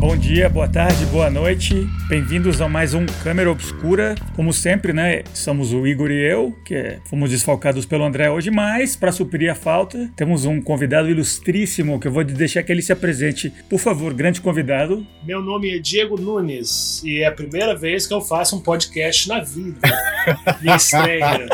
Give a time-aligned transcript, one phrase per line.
[0.00, 1.74] Bom dia, boa tarde, boa noite.
[2.08, 4.14] Bem-vindos a mais um Câmera Obscura.
[4.36, 5.24] Como sempre, né?
[5.34, 9.56] Somos o Igor e eu, que fomos desfalcados pelo André hoje, mas para suprir a
[9.56, 13.52] falta, temos um convidado ilustríssimo que eu vou deixar que ele se apresente.
[13.68, 15.04] Por favor, grande convidado.
[15.24, 19.28] Meu nome é Diego Nunes e é a primeira vez que eu faço um podcast
[19.28, 19.80] na vida.
[20.62, 21.48] Minha estreia.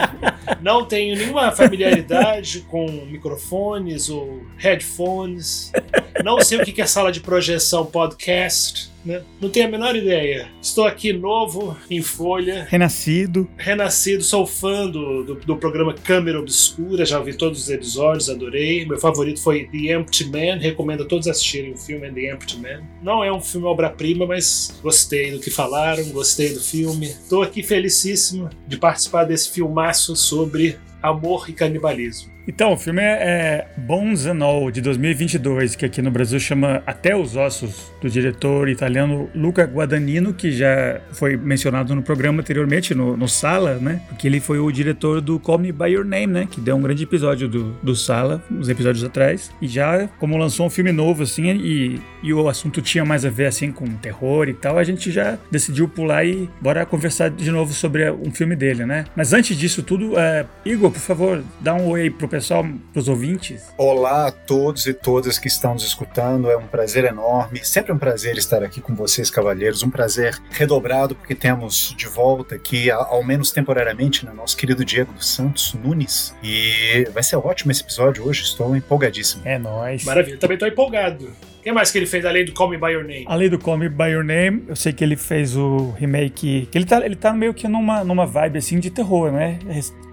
[0.60, 5.72] Não tenho nenhuma familiaridade com microfones ou headphones.
[6.24, 8.90] Não sei o que é sala de projeção podcast.
[9.06, 9.22] Né?
[9.40, 10.48] Não tenho a menor ideia.
[10.60, 12.66] Estou aqui novo, em folha.
[12.68, 13.48] Renascido.
[13.56, 18.84] Renascido, sou fã do, do, do, programa Câmera Obscura, já vi todos os episódios, adorei.
[18.84, 22.82] Meu favorito foi The Empty Man, recomendo a todos assistirem o filme The Empty Man.
[23.00, 27.06] Não é um filme obra-prima, mas gostei do que falaram, gostei do filme.
[27.06, 32.35] Estou aqui felicíssimo de participar desse filmaço sobre amor e canibalismo.
[32.48, 36.80] Então, o filme é, é Bones and All, de 2022, que aqui no Brasil chama
[36.86, 42.94] Até os Ossos, do diretor italiano Luca Guadagnino, que já foi mencionado no programa anteriormente,
[42.94, 44.00] no, no Sala, né?
[44.08, 46.48] Porque ele foi o diretor do Call Me By Your Name, né?
[46.48, 49.50] Que deu um grande episódio do, do Sala, uns episódios atrás.
[49.60, 53.30] E já, como lançou um filme novo, assim, e, e o assunto tinha mais a
[53.30, 57.50] ver, assim, com terror e tal, a gente já decidiu pular e bora conversar de
[57.50, 59.04] novo sobre um filme dele, né?
[59.16, 63.72] Mas antes disso tudo, é, Igor, por favor, dá um oi pro pessoal, pros ouvintes.
[63.78, 66.50] Olá a todos e todas que estão nos escutando.
[66.50, 67.64] É um prazer enorme.
[67.64, 69.82] Sempre um prazer estar aqui com vocês, cavalheiros.
[69.82, 75.14] Um prazer redobrado, porque temos de volta aqui, ao menos temporariamente, né, nosso querido Diego
[75.14, 76.34] dos Santos Nunes.
[76.42, 78.42] E vai ser ótimo esse episódio hoje.
[78.42, 79.40] Estou empolgadíssimo.
[79.46, 80.04] É nóis.
[80.04, 80.38] Maravilha.
[80.38, 81.32] Também estou empolgado.
[81.66, 83.24] O que mais que ele fez além do Call Me By Your Name?
[83.26, 86.68] Além do Call Me By Your Name, eu sei que ele fez o remake.
[86.70, 89.58] Que ele tá, ele tá meio que numa, numa vibe assim de terror, né?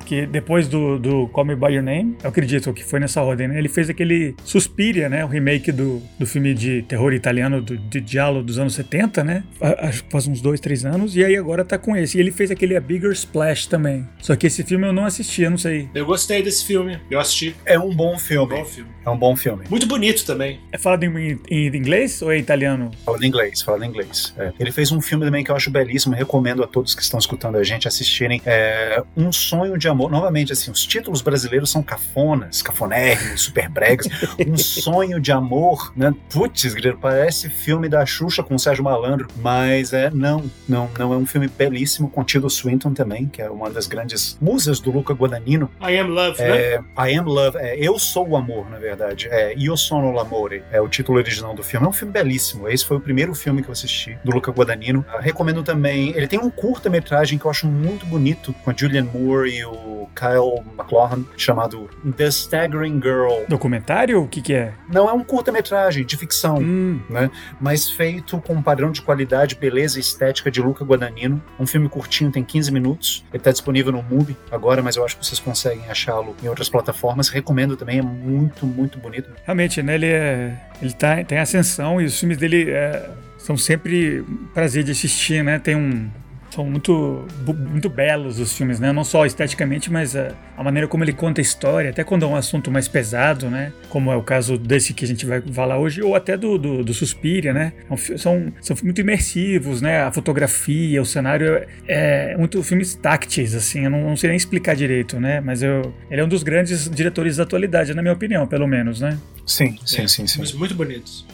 [0.03, 3.47] que depois do, do Call Me By Your Name, eu acredito que foi nessa ordem,
[3.47, 3.57] né?
[3.57, 5.25] Ele fez aquele Suspiria, né?
[5.25, 9.43] O remake do, do filme de terror italiano do, de Giallo dos anos 70, né?
[9.79, 11.15] Acho que faz uns dois, três anos.
[11.15, 12.17] E aí agora tá com esse.
[12.17, 14.07] E ele fez aquele A Bigger Splash também.
[14.19, 15.89] Só que esse filme eu não assisti, eu não sei.
[15.95, 16.99] Eu gostei desse filme.
[17.09, 17.55] Eu assisti.
[17.65, 18.53] É um bom filme.
[18.53, 18.89] É um bom filme.
[19.05, 19.63] É um bom filme.
[19.69, 20.59] Muito bonito também.
[20.71, 22.91] É falado em, em inglês ou é italiano?
[23.05, 24.33] Falando em inglês, falando em inglês.
[24.37, 24.51] É.
[24.59, 26.15] Ele fez um filme também que eu acho belíssimo.
[26.15, 28.41] Recomendo a todos que estão escutando a gente assistirem.
[28.45, 30.11] É Um Sonho de Amor.
[30.11, 34.07] Novamente, assim, os títulos brasileiros são cafonas, cafonérrimos, super bregas.
[34.47, 36.13] um sonho de amor, né?
[36.29, 41.17] Putz, parece filme da Xuxa com o Sérgio Malandro, mas é não, não, não é
[41.17, 45.13] um filme belíssimo com Tilda Swinton também, que é uma das grandes musas do Luca
[45.13, 45.69] Guadagnino.
[45.81, 47.11] I Am Love, é, né?
[47.11, 49.27] I Am Love, é, Eu Sou o Amor, na verdade.
[49.29, 51.85] É, Io Sono l'Amore é o título original do filme.
[51.85, 52.69] É um filme belíssimo.
[52.69, 55.05] Esse foi o primeiro filme que eu assisti do Luca Guadagnino.
[55.13, 56.09] Uh, recomendo também.
[56.15, 60.02] Ele tem um curta-metragem que eu acho muito bonito com a Julianne Moore e o
[60.13, 63.45] Kyle MacLachlan chamado The Staggering Girl.
[63.47, 64.21] Documentário?
[64.21, 64.73] O que, que é?
[64.91, 66.99] Não, é um curta-metragem de ficção, hum.
[67.09, 67.29] né?
[67.59, 71.41] Mas feito com um padrão de qualidade, beleza e estética de Luca Guadagnino.
[71.59, 73.23] Um filme curtinho, tem 15 minutos.
[73.31, 76.69] Ele está disponível no MUBI agora, mas eu acho que vocês conseguem achá-lo em outras
[76.69, 77.29] plataformas.
[77.29, 79.29] Recomendo também, é muito, muito bonito.
[79.43, 79.95] Realmente, né?
[79.95, 84.91] Ele, é, ele tá, tem ascensão e os filmes dele é, são sempre prazer de
[84.91, 85.59] assistir, né?
[85.59, 86.09] Tem um,
[86.53, 88.91] são muito, muito belos os filmes, né?
[88.91, 92.27] Não só esteticamente, mas a, a, maneira como ele conta a história, até quando é
[92.27, 93.73] um assunto mais pesado, né?
[93.89, 96.83] Como é o caso desse que a gente vai falar hoje, ou até do, do,
[96.83, 97.73] do Suspiria, né?
[97.89, 100.03] É são, são muito imersivos, né?
[100.03, 101.55] A fotografia, o cenário
[101.87, 105.41] é, é muito filmes tácteis, assim, eu não, não, sei nem explicar direito, né?
[105.41, 109.01] Mas eu, ele é um dos grandes diretores da atualidade, na minha opinião, pelo menos,
[109.01, 109.17] né?
[109.45, 110.33] Sim, sim, é, sim, sim.
[110.33, 111.25] Filmes muito bonitos.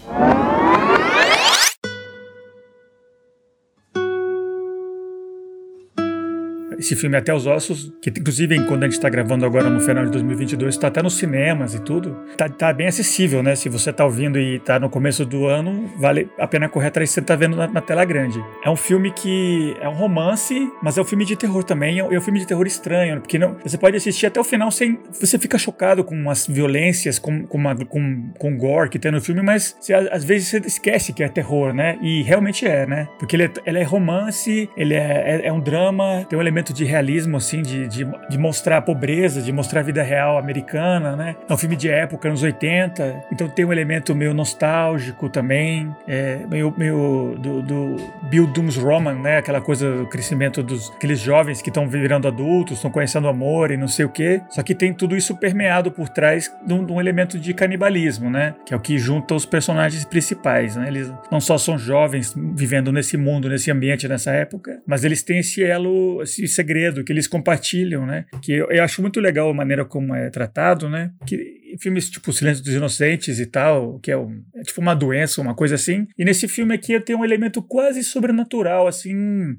[6.79, 10.05] Esse filme Até os Ossos, que inclusive quando a gente está gravando agora no final
[10.05, 13.55] de 2022, está até nos cinemas e tudo, tá, tá, bem acessível, né?
[13.55, 17.09] Se você tá ouvindo e tá no começo do ano, vale a pena correr atrás
[17.09, 18.43] você tá vendo na, na, tela grande.
[18.63, 22.03] É um filme que é um romance, mas é um filme de terror também, é
[22.03, 24.71] um, é um filme de terror estranho, porque não, você pode assistir até o final
[24.71, 24.97] sem...
[25.19, 29.21] Você fica chocado com as violências, com, com, uma, com, com gore que tem no
[29.21, 31.97] filme, mas você, às vezes você esquece que é terror, né?
[32.01, 33.07] E realmente é, né?
[33.17, 36.68] Porque ele é, ele é romance, ele é, é, é um drama, tem um elemento
[36.73, 41.15] de realismo, assim, de, de, de, mostrar a pobreza, de mostrar a vida real americana,
[41.15, 41.35] né?
[41.47, 46.39] É um filme de época, anos 80, então tem um elemento meio nostálgico também, é,
[46.49, 47.95] meio, meio do, do
[48.29, 49.37] Bill Dooms Roman, né?
[49.37, 53.77] Aquela coisa do crescimento dos aqueles jovens que estão virando adultos, estão conhecendo amor e
[53.77, 54.41] não sei o quê.
[54.49, 58.29] Só que tem tudo isso permeado por trás de um, de um elemento de canibalismo,
[58.29, 58.55] né?
[58.65, 60.87] Que é o que junta os personagens principais, né?
[60.87, 65.39] Eles não só são jovens vivendo nesse mundo, nesse ambiente, nessa época, mas eles têm
[65.39, 68.25] esse elo, esse segredo que eles compartilham, né?
[68.41, 71.11] Que eu, eu acho muito legal a maneira como é tratado, né?
[71.25, 75.41] Que filmes tipo Silêncio dos Inocentes e tal, que é, um, é tipo uma doença,
[75.41, 76.07] uma coisa assim.
[76.17, 79.15] E nesse filme aqui tem um elemento quase sobrenatural, assim.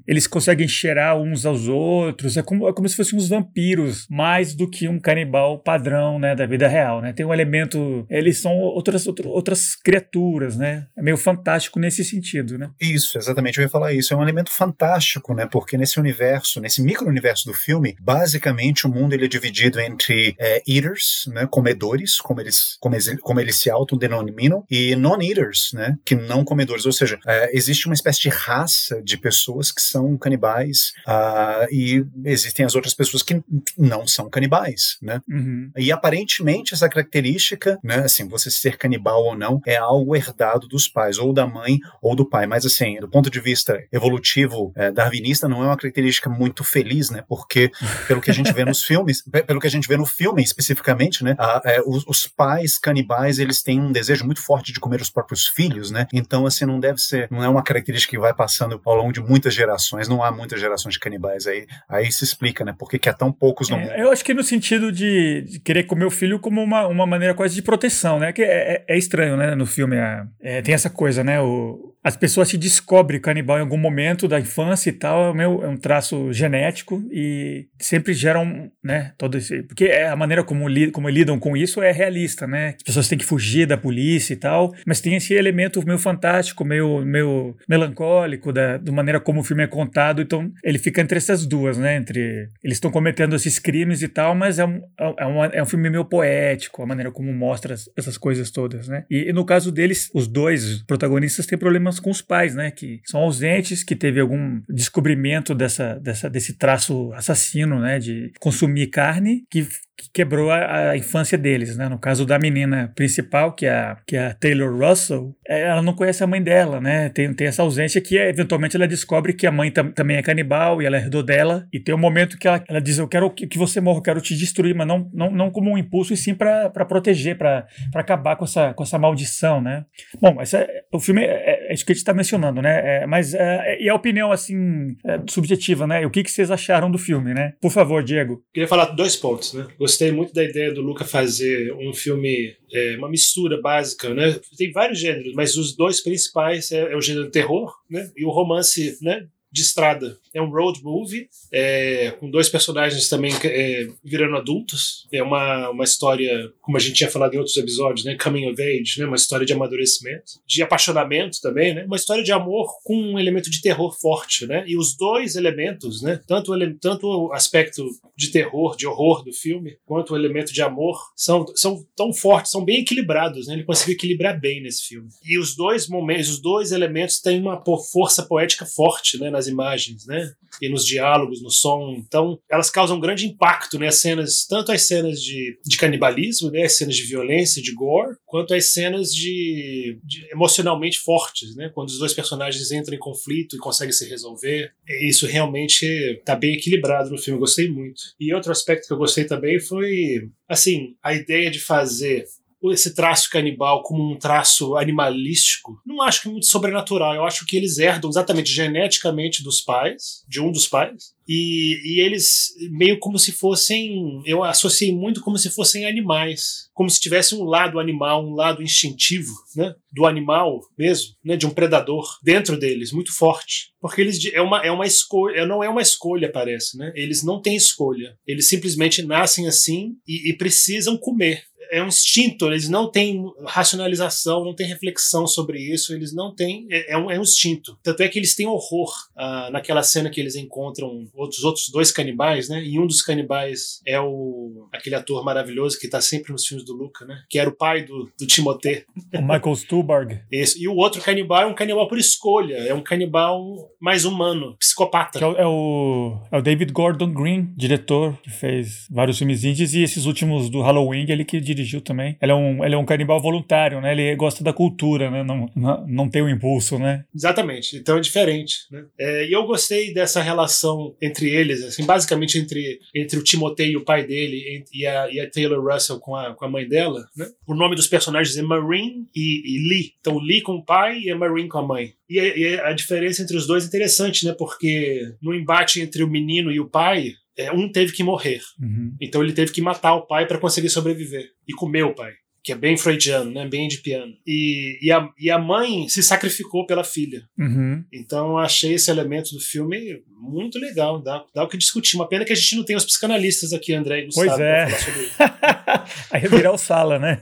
[0.07, 2.37] Eles conseguem cheirar uns aos outros.
[2.37, 6.35] É como, é como se fossem uns vampiros, mais do que um canibal padrão, né,
[6.35, 7.13] da vida real, né?
[7.13, 8.05] Tem um elemento.
[8.09, 10.85] Eles são outras, outras criaturas, né?
[10.95, 12.69] É meio fantástico nesse sentido, né?
[12.79, 13.57] Isso, exatamente.
[13.57, 14.13] Eu ia falar isso.
[14.13, 15.47] É um elemento fantástico, né?
[15.51, 20.61] Porque nesse universo, nesse micro-universo do filme, basicamente o mundo ele é dividido entre é,
[20.67, 21.47] eaters, né?
[21.49, 25.97] Comedores, como eles, como eles, como eles se autodenominam, e non-eaters, né?
[26.05, 26.85] Que não comedores.
[26.85, 32.05] Ou seja, é, existe uma espécie de raça de pessoas que são canibais uh, e
[32.25, 33.41] existem as outras pessoas que
[33.77, 35.21] não são canibais, né?
[35.29, 35.71] Uhum.
[35.77, 37.99] E aparentemente essa característica, né?
[37.99, 42.15] Assim, você ser canibal ou não, é algo herdado dos pais, ou da mãe ou
[42.15, 42.45] do pai.
[42.47, 47.09] Mas assim, do ponto de vista evolutivo, é, darwinista, não é uma característica muito feliz,
[47.09, 47.23] né?
[47.27, 47.71] Porque
[48.07, 51.23] pelo que a gente vê nos filmes, pelo que a gente vê no filme especificamente,
[51.23, 51.35] né?
[51.37, 55.09] A, é, os, os, pais canibais eles têm um desejo muito forte de comer os
[55.09, 56.07] próprios filhos, né?
[56.11, 59.21] Então assim não deve ser, não é uma característica que vai passando ao longo de
[59.21, 60.07] muitas gerações.
[60.07, 61.65] Não há muitas gerações de canibais aí.
[61.87, 62.75] Aí se explica, né?
[62.77, 63.91] Por que há tão poucos no é, mundo.
[63.93, 67.33] Eu acho que no sentido de, de, querer comer o filho como uma, uma maneira
[67.33, 68.33] quase de proteção, né?
[68.33, 69.55] Que é, é, é estranho, né?
[69.55, 71.39] No filme é, é, tem essa coisa, né?
[71.39, 75.63] O, as pessoas se descobrem canibal em algum momento da infância e tal, é, meu,
[75.63, 80.67] é um traço genético e sempre geram, né, todo esse, porque é a maneira como,
[80.67, 84.33] li, como lidam com isso é realista, né, as pessoas têm que fugir da polícia
[84.33, 89.41] e tal, mas tem esse elemento meio fantástico, meio, meio melancólico da, da maneira como
[89.41, 93.35] o filme é contado, então ele fica entre essas duas, né, entre, eles estão cometendo
[93.35, 94.81] esses crimes e tal, mas é um,
[95.19, 99.05] é, uma, é um filme meio poético, a maneira como mostra essas coisas todas, né,
[99.09, 102.71] e, e no caso deles, os dois protagonistas têm problemas problemas com os pais, né?
[102.71, 107.99] Que são ausentes, que teve algum descobrimento dessa, dessa, desse traço assassino, né?
[107.99, 109.67] De consumir carne, que
[110.01, 111.87] que quebrou a, a, infância deles, né?
[111.87, 115.81] No caso da menina principal, que é a, que é a Taylor Russell, é, ela
[115.81, 117.09] não conhece a mãe dela, né?
[117.09, 120.81] Tem, tem essa ausência que eventualmente ela descobre que a mãe tam, também é canibal
[120.81, 121.67] e ela herdou dela.
[121.71, 124.03] E tem um momento que ela, ela diz: Eu quero que, que você morra, eu
[124.03, 127.67] quero te destruir, mas não, não, não como um impulso, e sim para proteger, para
[127.93, 129.85] acabar com essa, com essa maldição, né?
[130.19, 133.03] Bom, essa, o filme é, é, isso que a gente está mencionando, né?
[133.03, 136.03] É, mas é, e a opinião, assim, é, subjetiva, né?
[136.07, 137.53] O que, que vocês acharam do filme, né?
[137.61, 138.43] Por favor, Diego.
[138.51, 139.67] Queria falar dois pontos, né?
[139.77, 144.39] gostei muito da ideia do Luca fazer um filme, é, uma mistura básica, né?
[144.57, 148.11] Tem vários gêneros, mas os dois principais é, é o gênero terror, né?
[148.15, 149.27] E o romance, né?
[149.51, 150.17] De estrada.
[150.33, 155.07] É um road movie, é, com dois personagens também é, virando adultos.
[155.11, 158.15] É uma, uma história, como a gente tinha falado em outros episódios, né?
[158.15, 159.05] Coming of age, né?
[159.05, 161.83] Uma história de amadurecimento, de apaixonamento também, né?
[161.85, 164.63] Uma história de amor com um elemento de terror forte, né?
[164.65, 166.21] E os dois elementos, né?
[166.25, 170.97] Tanto, tanto o aspecto de terror, de horror do filme, quanto o elemento de amor,
[171.15, 173.55] são, são tão fortes, são bem equilibrados, né?
[173.55, 175.09] Ele conseguiu equilibrar bem nesse filme.
[175.25, 177.61] E os dois momentos, os dois elementos têm uma
[177.91, 179.29] força poética forte, né?
[179.41, 180.31] Nas imagens, né?
[180.61, 181.95] e nos diálogos, no som.
[181.97, 183.87] Então, elas causam um grande impacto, né?
[183.87, 186.63] As cenas, tanto as cenas de, de canibalismo, né?
[186.63, 191.71] As cenas de violência, de gore, quanto as cenas de, de emocionalmente fortes, né?
[191.73, 194.71] Quando os dois personagens entram em conflito e conseguem se resolver.
[195.01, 197.37] Isso realmente está bem equilibrado no filme.
[197.37, 198.01] Eu gostei muito.
[198.19, 202.25] E outro aspecto que eu gostei também foi, assim, a ideia de fazer
[202.69, 207.15] esse traço canibal como um traço animalístico, não acho que é muito sobrenatural.
[207.15, 212.01] Eu acho que eles herdam exatamente geneticamente dos pais, de um dos pais, e, e,
[212.01, 214.21] eles meio como se fossem.
[214.25, 216.69] Eu associei muito como se fossem animais.
[216.73, 219.73] Como se tivesse um lado animal, um lado instintivo, né?
[219.93, 221.37] Do animal mesmo, né?
[221.37, 223.71] De um predador dentro deles, muito forte.
[223.79, 226.91] Porque eles é uma, é uma escolha, não é uma escolha, parece, né?
[226.95, 228.17] Eles não têm escolha.
[228.27, 234.43] Eles simplesmente nascem assim e, e precisam comer é um instinto, eles não têm racionalização,
[234.43, 236.67] não têm reflexão sobre isso, eles não têm.
[236.69, 237.77] É, é, um, é um instinto.
[237.81, 241.91] Tanto é que eles têm horror ah, naquela cena que eles encontram outros, outros dois
[241.91, 242.61] canibais, né?
[242.61, 246.73] E um dos canibais é o aquele ator maravilhoso que tá sempre nos filmes do
[246.73, 247.23] Luca, né?
[247.29, 248.85] Que era o pai do, do Timothée.
[249.13, 250.19] O Michael Stuhlbarg.
[250.29, 250.61] Isso.
[250.61, 255.19] E o outro canibal é um canibal por escolha, é um canibal mais humano, psicopata.
[255.19, 259.73] É o, é, o, é o David Gordon Green, diretor, que fez vários filmes indies
[259.73, 262.17] e esses últimos do Halloween, ele que dirigiu dirigiu também.
[262.21, 263.91] Ele é um, ele é um canibal voluntário, né?
[263.91, 265.23] Ele gosta da cultura, né?
[265.23, 267.05] Não, não, não tem o um impulso, né?
[267.15, 267.77] Exatamente.
[267.77, 268.85] Então é diferente, né?
[268.99, 273.77] É, e eu gostei dessa relação entre eles, assim, basicamente entre, entre o Timotei e
[273.77, 277.07] o pai dele e a, e a Taylor Russell com a, com a mãe dela,
[277.15, 277.27] né?
[277.47, 279.93] O nome dos personagens é Marine e, e Lee.
[279.99, 281.93] Então Lee com o pai e a Marine com a mãe.
[282.09, 284.35] E a, e a, diferença entre os dois é interessante, né?
[284.37, 288.41] Porque no embate entre o menino e o pai, é, um teve que morrer.
[288.59, 288.95] Uhum.
[288.99, 292.51] Então ele teve que matar o pai para conseguir sobreviver e comer o pai que
[292.51, 293.47] é bem freudiano, né?
[293.47, 294.13] bem de piano.
[294.25, 297.23] E, e, a, e a mãe se sacrificou pela filha.
[297.37, 297.83] Uhum.
[297.93, 301.95] Então eu achei esse elemento do filme muito legal, dá, dá o que discutir.
[301.95, 304.27] Uma pena que a gente não tem os psicanalistas aqui, André e Gustavo.
[304.27, 304.67] Pois é.
[306.11, 307.19] Aí virar o Sala, né?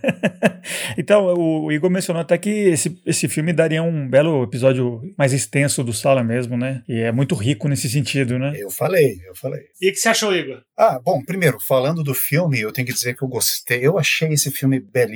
[0.98, 5.32] então, o, o Igor mencionou até que esse, esse filme daria um belo episódio mais
[5.32, 6.84] extenso do Sala mesmo, né?
[6.88, 8.54] E é muito rico nesse sentido, né?
[8.58, 9.62] Eu falei, eu falei.
[9.82, 10.62] E o que você achou, Igor?
[10.78, 13.80] Ah, bom, primeiro, falando do filme, eu tenho que dizer que eu gostei.
[13.86, 15.09] Eu achei esse filme belíssimo,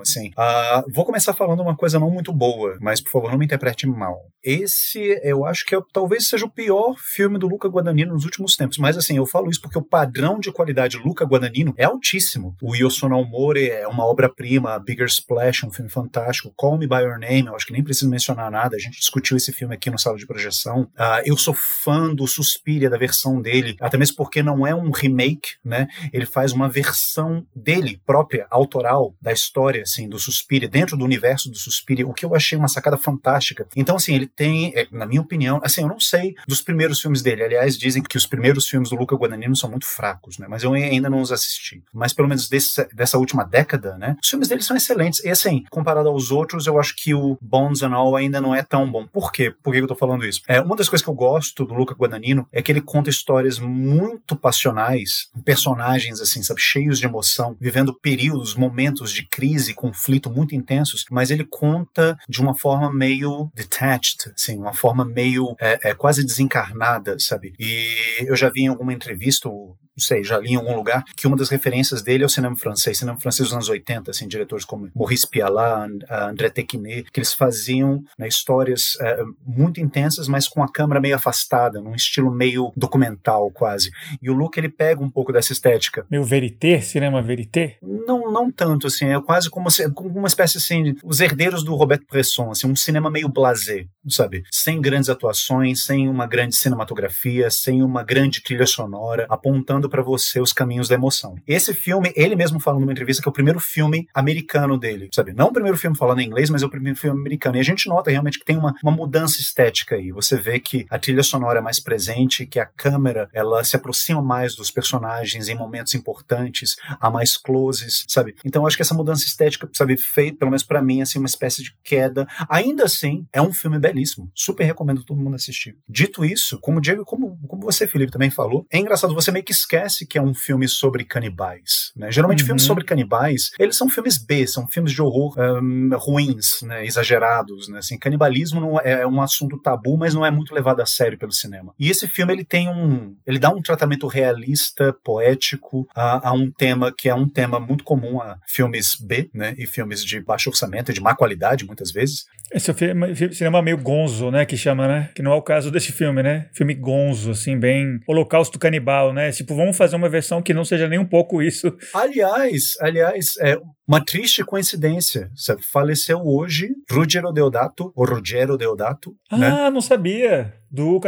[0.00, 0.28] assim.
[0.30, 3.86] Uh, vou começar falando uma coisa não muito boa, mas por favor, não me interprete
[3.86, 4.18] mal.
[4.42, 8.56] Esse, eu acho que é, talvez seja o pior filme do Luca Guadagnino nos últimos
[8.56, 8.78] tempos.
[8.78, 12.54] Mas assim, eu falo isso porque o padrão de qualidade Luca Guadagnino é altíssimo.
[12.62, 16.52] O Yosuno Amore é uma obra-prima, Bigger Splash, um filme fantástico.
[16.56, 18.76] Call Me By Your Name, eu acho que nem preciso mencionar nada.
[18.76, 20.82] A gente discutiu esse filme aqui no sala de projeção.
[20.82, 24.90] Uh, eu sou fã do Suspiria, da versão dele, até mesmo porque não é um
[24.90, 25.86] remake, né?
[26.12, 31.50] Ele faz uma versão dele própria, autoral, da história, assim, do Suspiria, dentro do universo
[31.50, 33.66] do Suspiria, o que eu achei uma sacada fantástica.
[33.76, 37.22] Então, assim, ele tem, é, na minha opinião, assim, eu não sei dos primeiros filmes
[37.22, 37.44] dele.
[37.44, 40.46] Aliás, dizem que os primeiros filmes do Luca Guadagnino são muito fracos, né?
[40.48, 41.82] Mas eu ainda não os assisti.
[41.92, 44.16] Mas pelo menos desse, dessa última década, né?
[44.22, 45.22] Os filmes dele são excelentes.
[45.24, 48.62] E assim, comparado aos outros, eu acho que o Bones and All ainda não é
[48.62, 49.06] tão bom.
[49.06, 49.52] Por quê?
[49.62, 50.42] Por que eu tô falando isso?
[50.48, 53.58] É, uma das coisas que eu gosto do Luca Guadagnino é que ele conta histórias
[53.58, 60.54] muito passionais, personagens, assim, sabe, cheios de emoção, vivendo períodos, momentos de crise, conflito muito
[60.54, 65.94] intensos, mas ele conta de uma forma meio detached, assim, uma forma meio é, é,
[65.94, 67.54] quase desencarnada, sabe?
[67.58, 69.48] E eu já vi em alguma entrevista,
[69.96, 72.56] não sei, já li em algum lugar, que uma das referências dele é o cinema
[72.56, 77.32] francês, cinema francês dos anos 80, assim, diretores como Maurice Pialat, André Tequinet, que eles
[77.32, 82.72] faziam né, histórias é, muito intensas, mas com a câmera meio afastada, num estilo meio
[82.76, 83.90] documental quase.
[84.20, 86.04] E o Luke, ele pega um pouco dessa estética.
[86.10, 87.78] Meio verité, cinema verité?
[87.82, 91.74] Não, não tanto, assim, é quase como, como uma espécie, assim, de, os herdeiros do
[91.74, 94.42] Roberto Bresson, assim, um cinema meio blasé, sabe?
[94.50, 100.40] Sem grandes atuações, sem uma grande cinematografia, sem uma grande trilha sonora, apontando para você
[100.40, 101.36] os caminhos da emoção.
[101.46, 105.32] Esse filme, ele mesmo fala numa entrevista que é o primeiro filme americano dele, sabe?
[105.32, 107.56] Não o primeiro filme falando em inglês, mas é o primeiro filme americano.
[107.56, 110.10] E a gente nota realmente que tem uma, uma mudança estética aí.
[110.12, 114.22] Você vê que a trilha sonora é mais presente, que a câmera, ela se aproxima
[114.22, 118.34] mais dos personagens em momentos importantes, há mais closes, sabe?
[118.44, 121.62] Então acho que essa mudança estética, sabe, fez, pelo menos para mim, assim, uma espécie
[121.62, 122.26] de queda.
[122.48, 124.30] Ainda assim, é um filme belíssimo.
[124.34, 125.76] Super recomendo todo mundo assistir.
[125.88, 129.52] Dito isso, como Diego, como, como você, Felipe, também falou, é engraçado, você meio que
[129.52, 129.73] esquece
[130.06, 131.92] que é um filme sobre canibais.
[131.96, 132.10] Né?
[132.10, 132.46] Geralmente, uhum.
[132.46, 136.84] filmes sobre canibais, eles são filmes B, são filmes de horror um, ruins, né?
[136.84, 137.68] exagerados.
[137.68, 137.78] Né?
[137.78, 141.18] Assim, canibalismo não é, é um assunto tabu, mas não é muito levado a sério
[141.18, 141.74] pelo cinema.
[141.78, 146.50] E esse filme ele tem um, ele dá um tratamento realista, poético a, a um
[146.50, 149.54] tema que é um tema muito comum a filmes B, né?
[149.58, 152.26] E filmes de baixo orçamento, de má qualidade, muitas vezes.
[152.52, 154.44] Esse é um cinema meio gonzo, né?
[154.44, 155.10] Que chama, né?
[155.14, 156.48] Que não é o caso desse filme, né?
[156.52, 159.32] Filme gonzo, assim, bem holocausto canibal, né?
[159.32, 161.74] Tipo, vamos fazer uma versão que não seja nem um pouco isso.
[161.92, 165.30] Aliás, aliás, é uma triste coincidência.
[165.34, 165.62] Sabe?
[165.64, 169.14] Faleceu hoje Ruggero Deodato, ou Ruggero Deodato.
[169.30, 169.70] Ah, né?
[169.70, 170.54] não sabia.
[170.70, 171.00] Do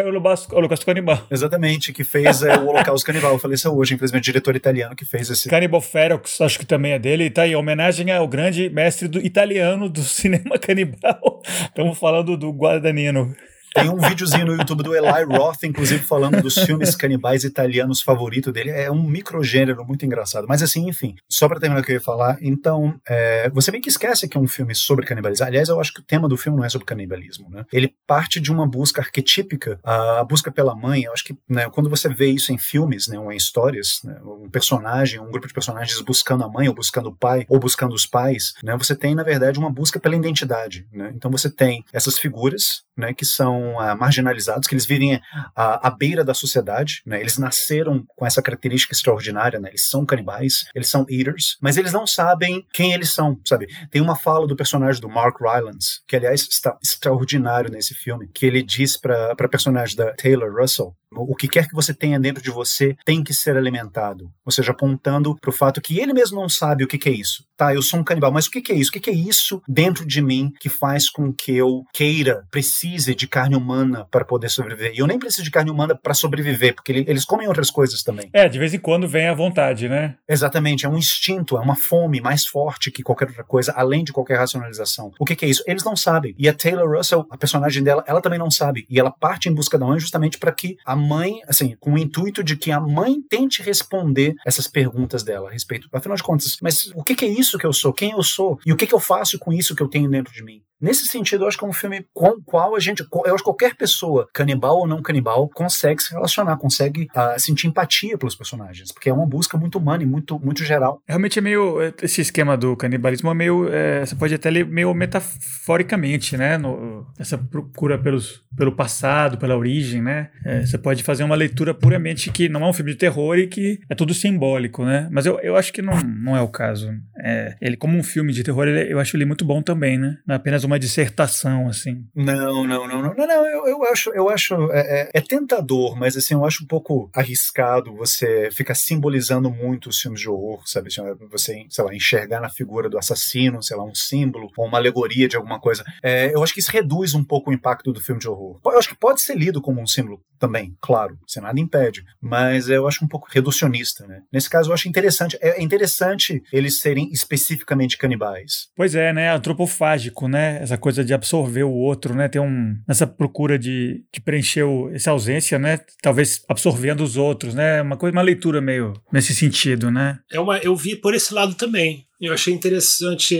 [0.53, 1.27] Holocausto Canibal.
[1.29, 3.37] Exatamente, que fez é, o Holocausto Canibal.
[3.41, 5.49] Faleceu hoje, infelizmente, o diretor italiano que fez esse.
[5.49, 7.25] Cannibal Ferox, acho que também é dele.
[7.25, 11.43] E tá aí, homenagem ao grande mestre do italiano do cinema canibal.
[11.45, 13.35] Estamos falando do Guadagnino.
[13.77, 18.51] Tem um videozinho no YouTube do Eli Roth, inclusive, falando dos filmes canibais italianos favorito
[18.51, 18.71] dele.
[18.71, 20.47] É um microgênero muito engraçado.
[20.49, 23.83] Mas assim, enfim, só para terminar o que eu ia falar, então, é, você meio
[23.83, 25.47] que esquece que é um filme sobre canibalismo.
[25.47, 27.65] Aliás, eu acho que o tema do filme não é sobre canibalismo, né?
[27.71, 31.03] Ele parte de uma busca arquetípica, a busca pela mãe.
[31.03, 34.19] Eu acho que né, quando você vê isso em filmes, né, ou em histórias, né,
[34.25, 37.95] um personagem, um grupo de personagens buscando a mãe, ou buscando o pai, ou buscando
[37.95, 40.87] os pais, né, você tem, na verdade, uma busca pela identidade.
[40.93, 41.13] Né?
[41.15, 45.21] Então você tem essas figuras né, que são uh, marginalizados, que eles vivem
[45.55, 50.05] à, à beira da sociedade, né, eles nasceram com essa característica extraordinária, né, eles são
[50.07, 53.67] canibais, eles são eaters, mas eles não sabem quem eles são, sabe?
[53.91, 58.47] Tem uma fala do personagem do Mark Rylance, que aliás está extraordinário nesse filme, que
[58.47, 62.43] ele diz para a personagem da Taylor Russell, o que quer que você tenha dentro
[62.43, 64.31] de você tem que ser alimentado.
[64.45, 67.13] Ou seja, apontando para o fato que ele mesmo não sabe o que, que é
[67.13, 67.45] isso.
[67.57, 68.91] Tá, eu sou um canibal, mas o que, que é isso?
[68.91, 73.15] O que, que é isso dentro de mim que faz com que eu queira, precise
[73.15, 74.93] de carne humana para poder sobreviver?
[74.95, 78.29] E eu nem preciso de carne humana para sobreviver, porque eles comem outras coisas também.
[78.33, 80.17] É, de vez em quando vem à vontade, né?
[80.29, 84.13] Exatamente, é um instinto, é uma fome mais forte que qualquer outra coisa, além de
[84.13, 85.11] qualquer racionalização.
[85.19, 85.63] O que, que é isso?
[85.67, 86.35] Eles não sabem.
[86.39, 88.87] E a Taylor Russell, a personagem dela, ela também não sabe.
[88.91, 91.99] E ela parte em busca da mãe justamente para que a mãe, assim, com o
[91.99, 95.89] intuito de que a mãe tente responder essas perguntas dela a respeito.
[95.93, 97.93] Afinal de contas, mas o que, que é isso que eu sou?
[97.93, 98.59] Quem eu sou?
[98.65, 100.63] E o que, que eu faço com isso que eu tenho dentro de mim?
[100.81, 103.39] Nesse sentido, eu acho que é um filme com o qual a gente, eu acho
[103.39, 108.35] que qualquer pessoa, canibal ou não canibal, consegue se relacionar, consegue uh, sentir empatia pelos
[108.35, 111.01] personagens, porque é uma busca muito humana e muito, muito geral.
[111.09, 114.93] Realmente é meio, esse esquema do canibalismo é meio, é, você pode até ler meio
[114.93, 121.25] metaforicamente, né, no, essa procura pelos, pelo passado, pela origem, né, é, você pode fazer
[121.25, 124.85] uma leitura puramente que não é um filme de terror e que é tudo simbólico,
[124.85, 126.91] né, mas eu, eu acho que não, não é o caso.
[127.19, 130.19] É, ele, como um filme de terror, ele, eu acho ele muito bom também, né,
[130.27, 132.05] não é apenas uma dissertação, assim.
[132.15, 135.97] Não, não, não, não, não, não eu, eu acho, eu acho, é, é, é, tentador,
[135.97, 140.63] mas assim, eu acho um pouco arriscado você ficar simbolizando muito os filmes de horror,
[140.67, 140.89] sabe?
[141.31, 145.29] Você, sei lá, enxergar na figura do assassino, sei lá, um símbolo ou uma alegoria
[145.29, 145.85] de alguma coisa.
[146.03, 148.61] É, eu acho que isso reduz um pouco o impacto do filme de horror.
[148.65, 152.69] Eu acho que pode ser lido como um símbolo também, claro, se nada impede, mas
[152.69, 154.23] eu acho um pouco reducionista, né?
[154.33, 158.69] Nesse caso, eu acho interessante, é interessante eles serem especificamente canibais.
[158.77, 159.35] Pois é, né?
[159.35, 160.63] Antropofágico, né?
[160.63, 162.29] Essa coisa de absorver o outro, né?
[162.29, 165.81] Tem um nessa procura de, de preencher o, essa ausência, né?
[166.01, 167.83] Talvez absorvendo os outros, né?
[167.83, 170.21] Uma coisa, uma leitura meio nesse sentido, né?
[170.31, 172.07] É uma, eu vi por esse lado também.
[172.21, 173.37] Eu achei interessante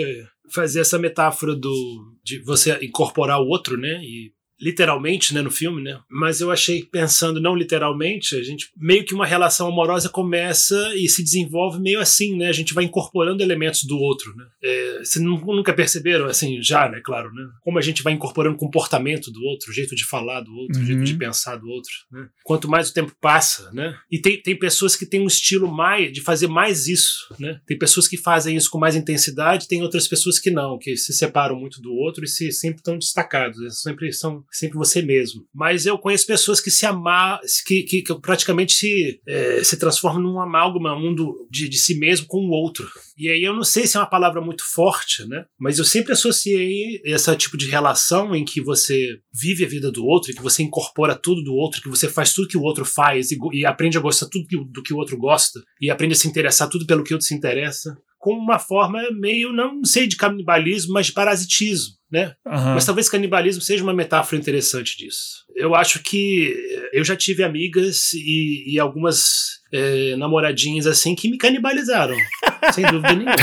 [0.53, 4.01] fazer essa metáfora do de você incorporar o outro, né?
[4.03, 6.01] E literalmente, né, no filme, né?
[6.11, 11.09] Mas eu achei, pensando não literalmente, a gente meio que uma relação amorosa começa e
[11.09, 12.49] se desenvolve meio assim, né?
[12.49, 14.45] A gente vai incorporando elementos do outro, né?
[14.63, 17.47] É, vocês nunca perceberam, assim, já, né, claro, né?
[17.63, 20.79] Como a gente vai incorporando o comportamento do outro, o jeito de falar do outro,
[20.79, 20.83] uhum.
[20.83, 21.19] o jeito de uhum.
[21.19, 22.29] pensar do outro, né?
[22.45, 23.97] Quanto mais o tempo passa, né?
[24.11, 27.61] E tem, tem pessoas que têm um estilo mais de fazer mais isso, né?
[27.67, 31.13] Tem pessoas que fazem isso com mais intensidade, tem outras pessoas que não, que se
[31.13, 33.71] separam muito do outro e se sempre estão destacados, né?
[33.71, 35.47] sempre são sempre você mesmo.
[35.55, 40.23] Mas eu conheço pessoas que se amar, que, que, que praticamente se, é, se transformam
[40.23, 42.89] num amálgama um do, de, de si mesmo com o outro.
[43.17, 45.45] E aí eu não sei se é uma palavra muito forte, né?
[45.59, 50.05] Mas eu sempre associei esse tipo de relação em que você vive a vida do
[50.05, 53.31] outro, que você incorpora tudo do outro, que você faz tudo que o outro faz
[53.31, 56.29] e, e aprende a gostar tudo do que o outro gosta e aprende a se
[56.29, 60.17] interessar tudo pelo que o outro se interessa com uma forma meio, não sei de
[60.17, 62.35] canibalismo, mas de parasitismo, né?
[62.47, 62.75] Uhum.
[62.75, 65.45] Mas talvez canibalismo seja uma metáfora interessante disso.
[65.55, 66.55] Eu acho que
[66.93, 72.17] eu já tive amigas e, e algumas é, namoradinhas assim que me canibalizaram.
[72.73, 73.35] sem dúvida nenhuma.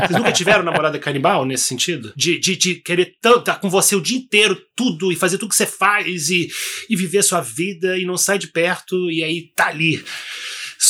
[0.00, 2.12] Vocês nunca tiveram namorada canibal nesse sentido?
[2.16, 5.50] De, de, de querer tanto estar com você o dia inteiro, tudo, e fazer tudo
[5.50, 6.48] que você faz, e,
[6.88, 10.02] e viver a sua vida, e não sai de perto, e aí tá ali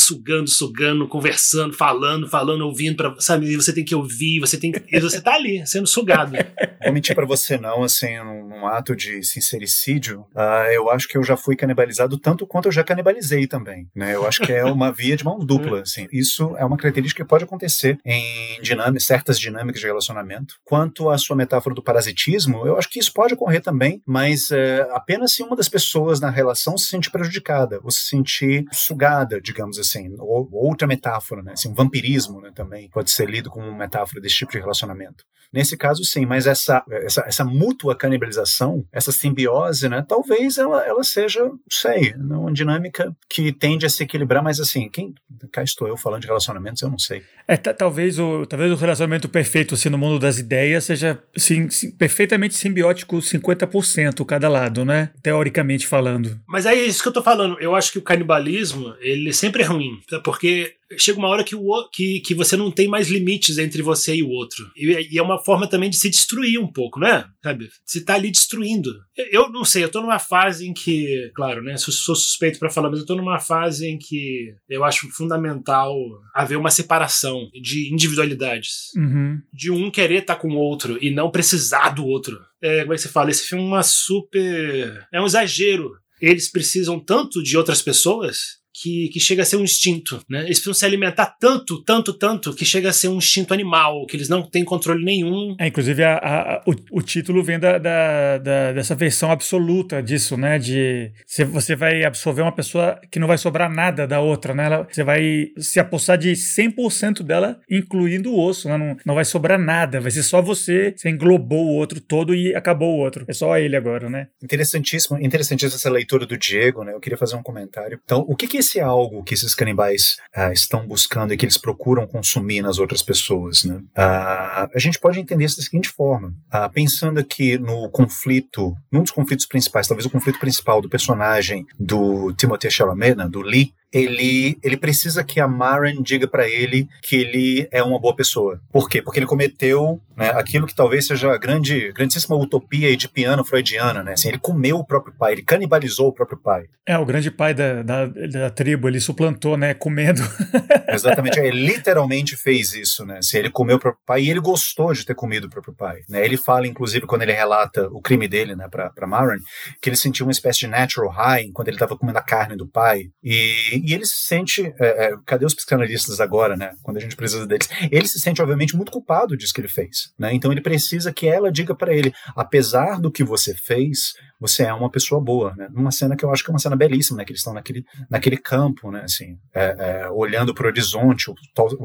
[0.05, 3.47] sugando, sugando, conversando, falando, falando, ouvindo, pra, sabe?
[3.47, 6.33] E você tem que ouvir, você tem e você tá ali, sendo sugado.
[6.85, 11.17] Vou mentir para você não, assim, num, num ato de sincericídio, uh, eu acho que
[11.17, 14.15] eu já fui canibalizado tanto quanto eu já canibalizei também, né?
[14.15, 16.07] Eu acho que é uma via de mão dupla, assim.
[16.13, 20.57] Isso é uma característica que pode acontecer em dinâmicas, certas dinâmicas de relacionamento.
[20.63, 24.93] Quanto à sua metáfora do parasitismo, eu acho que isso pode ocorrer também, mas uh,
[24.93, 29.79] apenas se uma das pessoas na relação se sentir prejudicada, ou se sentir sugada, digamos
[29.79, 31.53] assim assim, ou, outra metáfora, né?
[31.53, 35.25] Assim, um vampirismo, né, também pode ser lido como uma metáfora desse tipo de relacionamento.
[35.53, 41.05] Nesse caso, sim, mas essa, essa, essa mútua canibalização, essa simbiose, né, talvez ela, ela
[41.05, 45.15] seja, não sei, né, uma dinâmica que tende a se equilibrar, mas assim, quem,
[45.53, 47.23] cá estou eu falando de relacionamentos, eu não sei.
[47.47, 51.91] É, talvez o, talvez o relacionamento perfeito, assim, no mundo das ideias, seja sim, sim,
[51.93, 56.41] perfeitamente simbiótico 50% cada lado, né, teoricamente falando.
[56.49, 59.67] Mas é isso que eu tô falando, eu acho que o canibalismo, ele sempre é
[59.67, 59.84] ruim,
[60.23, 64.15] porque chega uma hora que, o, que, que você não tem mais limites entre você
[64.15, 64.71] e o outro.
[64.77, 67.25] E, e, é uma forma também de se destruir um pouco, né?
[67.43, 67.69] Sabe?
[67.85, 68.93] Você tá ali destruindo.
[69.31, 71.77] Eu, não sei, eu tô numa fase em que, claro, né?
[71.77, 75.95] Sou, sou suspeito para falar, mas eu tô numa fase em que eu acho fundamental
[76.35, 78.93] haver uma separação de individualidades.
[78.97, 79.41] Uhum.
[79.53, 82.41] De um querer estar tá com o outro e não precisar do outro.
[82.63, 83.31] É, como é que você fala?
[83.31, 85.07] Esse filme é uma super.
[85.13, 85.93] É um exagero.
[86.21, 90.21] Eles precisam tanto de outras pessoas que, que chega a ser um instinto.
[90.29, 90.41] Né?
[90.41, 94.17] Eles precisam se alimentar tanto, tanto, tanto, que chega a ser um instinto animal, que
[94.17, 95.55] eles não têm controle nenhum.
[95.61, 100.37] É, inclusive, a, a, o, o, título vem da, da, da, dessa versão absoluta disso,
[100.37, 100.59] né?
[100.59, 104.67] De se você vai absorver uma pessoa que não vai sobrar nada da outra, né?
[104.67, 108.77] Ela, você vai se apossar de 100% dela, incluindo o osso, né?
[108.77, 112.55] Não, não vai sobrar nada, vai ser só você, você englobou o outro todo e
[112.55, 113.25] acabou o outro.
[113.29, 114.29] É só ele agora, né?
[114.43, 116.93] Interessantíssimo, interessantíssima essa leitura do Diego, né?
[116.93, 118.01] Eu queria fazer um comentário.
[118.05, 121.59] Então, o que que esse algo que esses canibais uh, estão buscando e que eles
[121.59, 123.65] procuram consumir nas outras pessoas?
[123.65, 123.77] Né?
[123.77, 129.03] Uh, a gente pode entender isso da seguinte forma: uh, pensando aqui no conflito, num
[129.03, 133.73] dos conflitos principais, talvez o conflito principal do personagem do Timothée Chalamet, né, do Lee,
[133.95, 138.61] ele, ele precisa que a Maren diga para ele que ele é uma boa pessoa.
[138.73, 139.01] Por quê?
[139.01, 144.03] Porque ele cometeu né, aquilo que talvez seja a grande, grandíssima utopia de piano freudiana,
[144.03, 144.13] né?
[144.13, 146.65] Assim, ele comeu o próprio pai, ele canibalizou o próprio pai.
[146.87, 149.75] É, o grande pai da, da, da tribo, ele suplantou, né?
[149.75, 150.23] Comendo.
[150.89, 153.19] Exatamente, ele literalmente fez isso, né?
[153.19, 156.01] Assim, ele comeu o próprio pai e ele gostou de ter comido o próprio pai.
[156.09, 156.25] Né?
[156.25, 159.39] Ele fala, inclusive, quando ele relata o crime dele, né, pra, pra Maren,
[159.81, 162.67] que ele sentiu uma espécie de natural high quando ele estava comendo a carne do
[162.67, 163.09] pai.
[163.23, 164.75] E, e ele se sente.
[164.81, 166.73] É, é, cadê os psicanalistas agora, né?
[166.83, 167.69] Quando a gente precisa deles.
[167.91, 170.13] Ele se sente, obviamente, muito culpado disso que ele fez.
[170.19, 170.33] Né?
[170.33, 174.73] Então ele precisa que ela diga para ele: apesar do que você fez, você é
[174.73, 175.55] uma pessoa boa.
[175.57, 175.69] Né?
[175.71, 177.25] Numa cena que eu acho que é uma cena belíssima, né?
[177.25, 179.03] Que eles estão naquele, naquele campo, né?
[179.05, 181.35] Assim, é, é, olhando para o horizonte, o,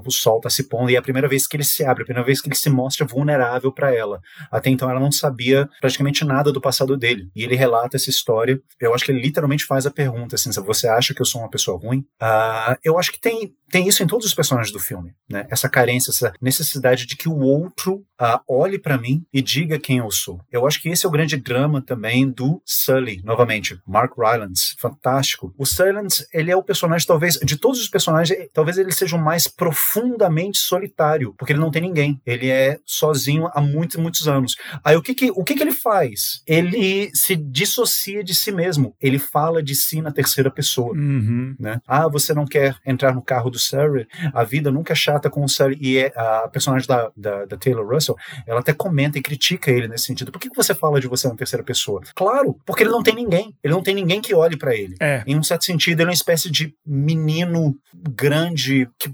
[0.06, 2.06] o sol está se pondo, e é a primeira vez que ele se abre, a
[2.06, 4.20] primeira vez que ele se mostra vulnerável para ela.
[4.52, 7.30] Até então ela não sabia praticamente nada do passado dele.
[7.36, 8.60] E ele relata essa história.
[8.80, 11.50] Eu acho que ele literalmente faz a pergunta assim: você acha que eu sou uma
[11.50, 11.89] pessoa ruim?
[11.98, 15.46] Uh, eu acho que tem, tem isso em todos os personagens do filme, né?
[15.50, 19.98] Essa carência, essa necessidade de que o outro uh, olhe para mim e diga quem
[19.98, 20.42] eu sou.
[20.52, 25.54] Eu acho que esse é o grande drama também do Sully, novamente, Mark Rylance, fantástico.
[25.58, 25.90] O Sully,
[26.34, 30.58] ele é o personagem talvez de todos os personagens, talvez ele seja o mais profundamente
[30.58, 32.22] solitário, porque ele não tem ninguém.
[32.26, 34.56] Ele é sozinho há muitos muitos anos.
[34.84, 36.42] Aí o que que o que que ele faz?
[36.46, 38.96] Ele se dissocia de si mesmo.
[39.00, 41.56] Ele fala de si na terceira pessoa, uhum.
[41.60, 41.69] né?
[41.88, 45.44] Ah, você não quer entrar no carro do Surrey, a vida nunca é chata com
[45.44, 45.78] o Surrey.
[45.82, 49.88] E é, a personagem da, da, da, Taylor Russell, ela até comenta e critica ele
[49.88, 50.32] nesse sentido.
[50.32, 52.02] Por que, que você fala de você na terceira pessoa?
[52.16, 53.56] Claro, porque ele não tem ninguém.
[53.64, 54.96] Ele não tem ninguém que olhe para ele.
[55.00, 55.24] É.
[55.26, 59.12] Em um certo sentido, ele é uma espécie de menino grande que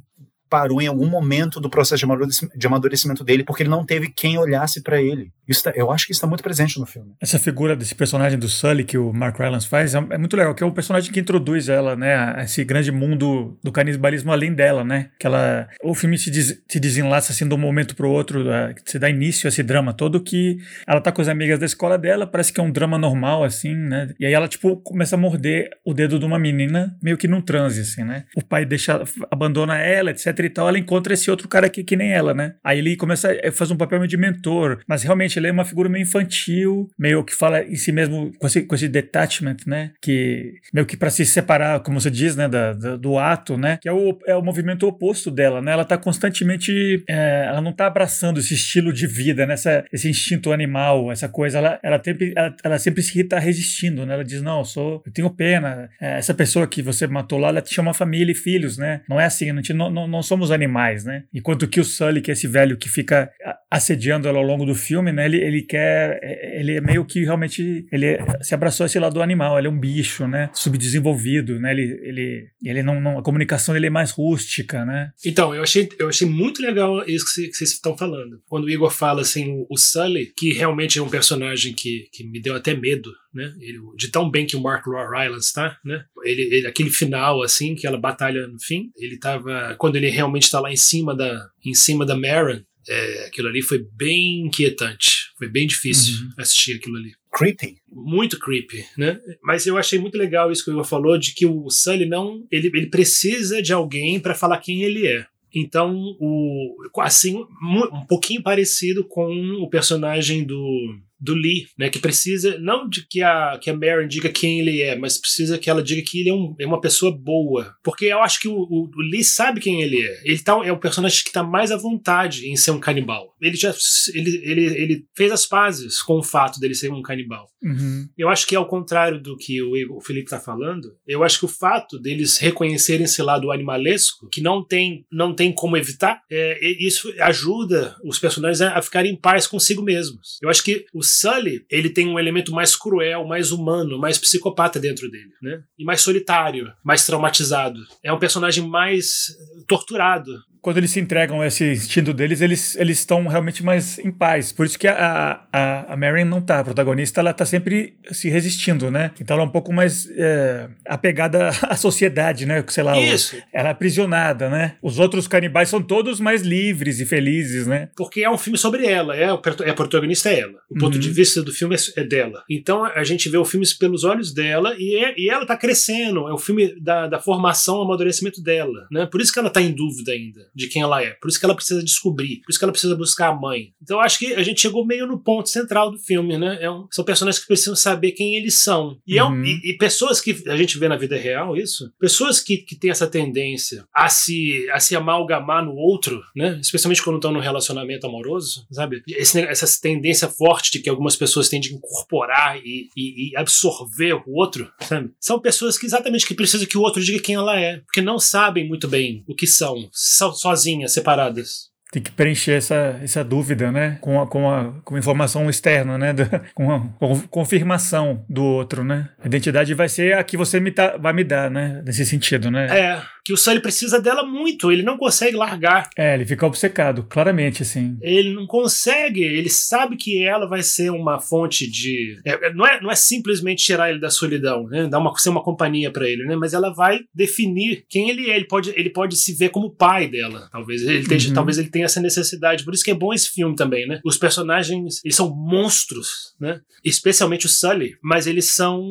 [0.55, 2.07] parou em algum momento do processo
[2.55, 5.33] de amadurecimento dele porque ele não teve quem olhasse para ele.
[5.45, 7.11] Isso tá, eu acho que está muito presente no filme.
[7.21, 10.55] Essa figura desse personagem do Sully que o Mark Rylance faz é, é, muito legal,
[10.55, 14.53] que é o personagem que introduz ela, né, a esse grande mundo do canibalismo além
[14.53, 15.09] dela, né?
[15.19, 18.73] Que ela, o filme se, des, se desenlaça assim de um momento pro outro, uh,
[18.85, 21.97] se dá início a esse drama todo que ela tá com as amigas da escola
[21.97, 24.13] dela, parece que é um drama normal assim, né?
[24.17, 27.41] E aí ela tipo começa a morder o dedo de uma menina meio que num
[27.41, 28.23] transe assim, né?
[28.37, 31.95] O pai deixa abandona ela, etc e tal, ela encontra esse outro cara aqui que
[31.95, 32.55] nem ela, né?
[32.63, 35.89] Aí ele começa a fazer um papel de mentor, mas realmente ele é uma figura
[35.89, 39.91] meio infantil, meio que fala em si mesmo com esse, com esse detachment, né?
[40.01, 42.47] Que meio que para se separar, como você diz, né?
[42.47, 43.77] Da, da, do ato, né?
[43.81, 45.71] Que é o, é o movimento oposto dela, né?
[45.71, 49.53] Ela tá constantemente, é, ela não tá abraçando esse estilo de vida, né?
[49.53, 54.05] Essa, esse instinto animal, essa coisa, ela, ela, sempre, ela, ela sempre se está resistindo,
[54.05, 54.13] né?
[54.13, 57.49] Ela diz, não, eu sou, eu tenho pena, é, essa pessoa que você matou lá,
[57.49, 59.01] ela tinha uma família e filhos, né?
[59.07, 61.23] Não é assim, não, não, não somos animais, né?
[61.33, 63.31] Enquanto que o Sully, que é esse velho que fica
[63.75, 65.25] assediando ela ao longo do filme, né?
[65.25, 66.19] Ele, ele quer,
[66.57, 69.77] ele é meio que realmente, ele se abraçou esse lado do animal, ele é um
[69.77, 70.49] bicho, né?
[70.53, 71.71] Subdesenvolvido, né?
[71.71, 75.11] Ele, ele, ele não, não a comunicação dele é mais rústica, né?
[75.25, 78.41] Então, eu achei, eu achei muito legal isso que vocês estão falando.
[78.47, 82.41] Quando o Igor fala assim, o Sully, que realmente é um personagem que, que me
[82.41, 83.53] deu até medo, né?
[83.59, 86.05] Ele, de tão bem que o Mark Rylance tá, né?
[86.23, 90.61] Ele, ele, aquele final assim, aquela batalha no fim, ele tava quando ele realmente está
[90.61, 95.31] lá em cima da em cima da Maren, é, aquilo ali foi bem inquietante.
[95.37, 96.29] Foi bem difícil uhum.
[96.37, 97.13] assistir aquilo ali.
[97.31, 97.77] Creepy.
[97.91, 99.19] Muito creepy, né?
[99.43, 102.45] Mas eu achei muito legal isso que o Igor falou, de que o Sully não.
[102.51, 105.25] Ele, ele precisa de alguém para falar quem ele é.
[105.53, 112.57] Então, o, assim, um pouquinho parecido com o personagem do do Lee, né, que precisa
[112.59, 115.81] não de que a que a Maren diga quem ele é, mas precisa que ela
[115.81, 118.89] diga que ele é, um, é uma pessoa boa, porque eu acho que o, o,
[118.95, 120.21] o, Lee sabe quem ele é.
[120.23, 123.35] Ele tá, é o personagem que está mais à vontade em ser um canibal.
[123.41, 123.73] Ele já
[124.13, 127.47] ele, ele, ele fez as pazes com o fato dele ser um canibal.
[127.61, 128.07] Uhum.
[128.17, 131.45] Eu acho que ao contrário do que o, o Felipe está falando, eu acho que
[131.45, 136.59] o fato deles reconhecerem esse lado animalesco, que não tem não tem como evitar, é,
[136.79, 140.37] isso ajuda os personagens a, a ficarem em paz consigo mesmos.
[140.41, 144.79] Eu acho que o Sully, ele tem um elemento mais cruel, mais humano, mais psicopata
[144.79, 145.63] dentro dele, né?
[145.77, 147.79] E mais solitário, mais traumatizado.
[148.03, 149.27] É um personagem mais
[149.67, 150.31] torturado
[150.65, 154.51] quando eles se entregam a esse instinto deles, eles eles estão realmente mais em paz.
[154.51, 158.29] Por isso que a, a, a Marion não tá, a protagonista, ela tá sempre se
[158.29, 159.11] resistindo, né?
[159.21, 162.63] Então ela é um pouco mais é, apegada à sociedade, né?
[162.69, 163.37] Sei lá, Isso.
[163.37, 164.75] O, ela é aprisionada, né?
[164.81, 167.89] Os outros canibais são todos mais livres e felizes, né?
[167.95, 170.55] Porque é um filme sobre ela, é, é a protagonista é ela.
[170.67, 170.99] O ponto Uhum.
[170.99, 172.41] de vista do filme é, é dela.
[172.49, 176.27] Então a gente vê o filme pelos olhos dela e, é- e ela tá crescendo.
[176.27, 178.87] É o filme da, da formação, amadurecimento dela.
[178.89, 179.05] Né?
[179.05, 181.11] Por isso que ela tá em dúvida ainda de quem ela é.
[181.21, 182.37] Por isso que ela precisa descobrir.
[182.41, 183.73] Por isso que ela precisa buscar a mãe.
[183.81, 186.57] Então eu acho que a gente chegou meio no ponto central do filme, né?
[186.61, 188.97] É um- são personagens que precisam saber quem eles são.
[189.05, 189.43] E, é um- Uhum.
[189.43, 192.89] e- e pessoas que a gente vê na vida real, isso, pessoas que, que têm
[192.91, 196.57] essa tendência a se, a se amalgamar no outro, né?
[196.61, 199.01] Especialmente quando estão num relacionamento amoroso, sabe?
[199.07, 204.13] Esse, essa tendência forte de que algumas pessoas têm de incorporar e, e- e absorver
[204.13, 205.11] o outro, sabe?
[205.19, 208.19] São pessoas que exatamente que precisam que o outro diga quem ela é, porque não
[208.19, 211.74] sabem muito bem o que são, são sozinhas, separadas.
[211.91, 213.97] Tem que preencher essa, essa dúvida, né?
[214.01, 216.11] Com a, com a com informação externa, né?
[216.13, 219.09] Da- com a com confirmação do outro, né?
[219.23, 221.81] A identidade vai ser a que você me tá- vai me dar, né?
[221.85, 222.65] Nesse sentido, né?
[222.77, 225.89] É, que o Sully precisa dela muito, ele não consegue largar.
[225.97, 227.97] É, ele fica obcecado, claramente, assim.
[228.01, 232.19] Ele não consegue, ele sabe que ela vai ser uma fonte de.
[232.25, 234.87] é, não, é, não é simplesmente tirar ele da solidão, né?
[234.87, 236.35] Dar uma, ser uma companhia pra ele, né?
[236.35, 238.35] Mas ela vai definir quem ele é.
[238.35, 240.49] Ele pode, ele pode se ver como pai dela.
[240.51, 241.33] Talvez ele, esteja, Uhum.
[241.35, 242.63] talvez ele tenha essa necessidade.
[242.63, 243.99] Por isso que é bom esse filme também, né?
[244.05, 246.61] Os personagens, eles são monstros, né?
[246.81, 248.81] Especialmente o Sully, mas eles são.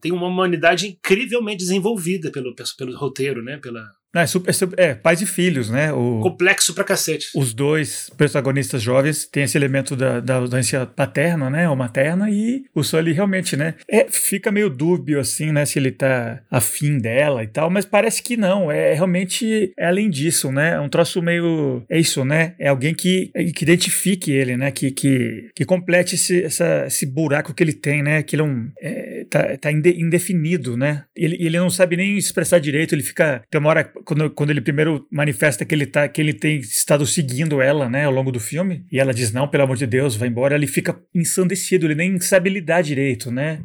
[0.00, 3.58] têm uma humanidade incrivelmente desenvolvida pelo, pelo roteiro, né?
[3.58, 5.92] Pela, é, super, super- é, pais e filhos, né?
[5.92, 7.28] O, complexo pra cacete.
[7.34, 11.68] os dois protagonistas jovens têm esse elemento da, da ausência paterna, né?
[11.68, 13.74] Ou materna, e o Sully realmente, né?
[13.90, 15.64] É, fica meio dúbio, assim, né?
[15.64, 18.70] Se ele tá afim dela e tal, mas parece que não.
[18.70, 20.74] É realmente é além disso, né?
[20.74, 21.82] É um troço meio.
[21.88, 22.54] É isso, né?
[22.58, 24.70] É alguém que, que identifique ele, né?
[24.70, 28.22] Que, que, que complete esse, essa, esse buraco que ele tem, né?
[28.22, 28.70] Que ele é um.
[28.80, 31.04] É, tá tá inde- indefinido, né?
[31.16, 33.42] Ele, ele não sabe nem expressar direito, ele fica.
[33.50, 37.06] Tem uma hora, quando, quando ele primeiro manifesta que ele, tá, que ele tem estado
[37.06, 40.16] seguindo ela, né, ao longo do filme, e ela diz, não, pelo amor de Deus,
[40.16, 43.62] vai embora, ele fica ensandecido, ele nem sabe lidar direito, né?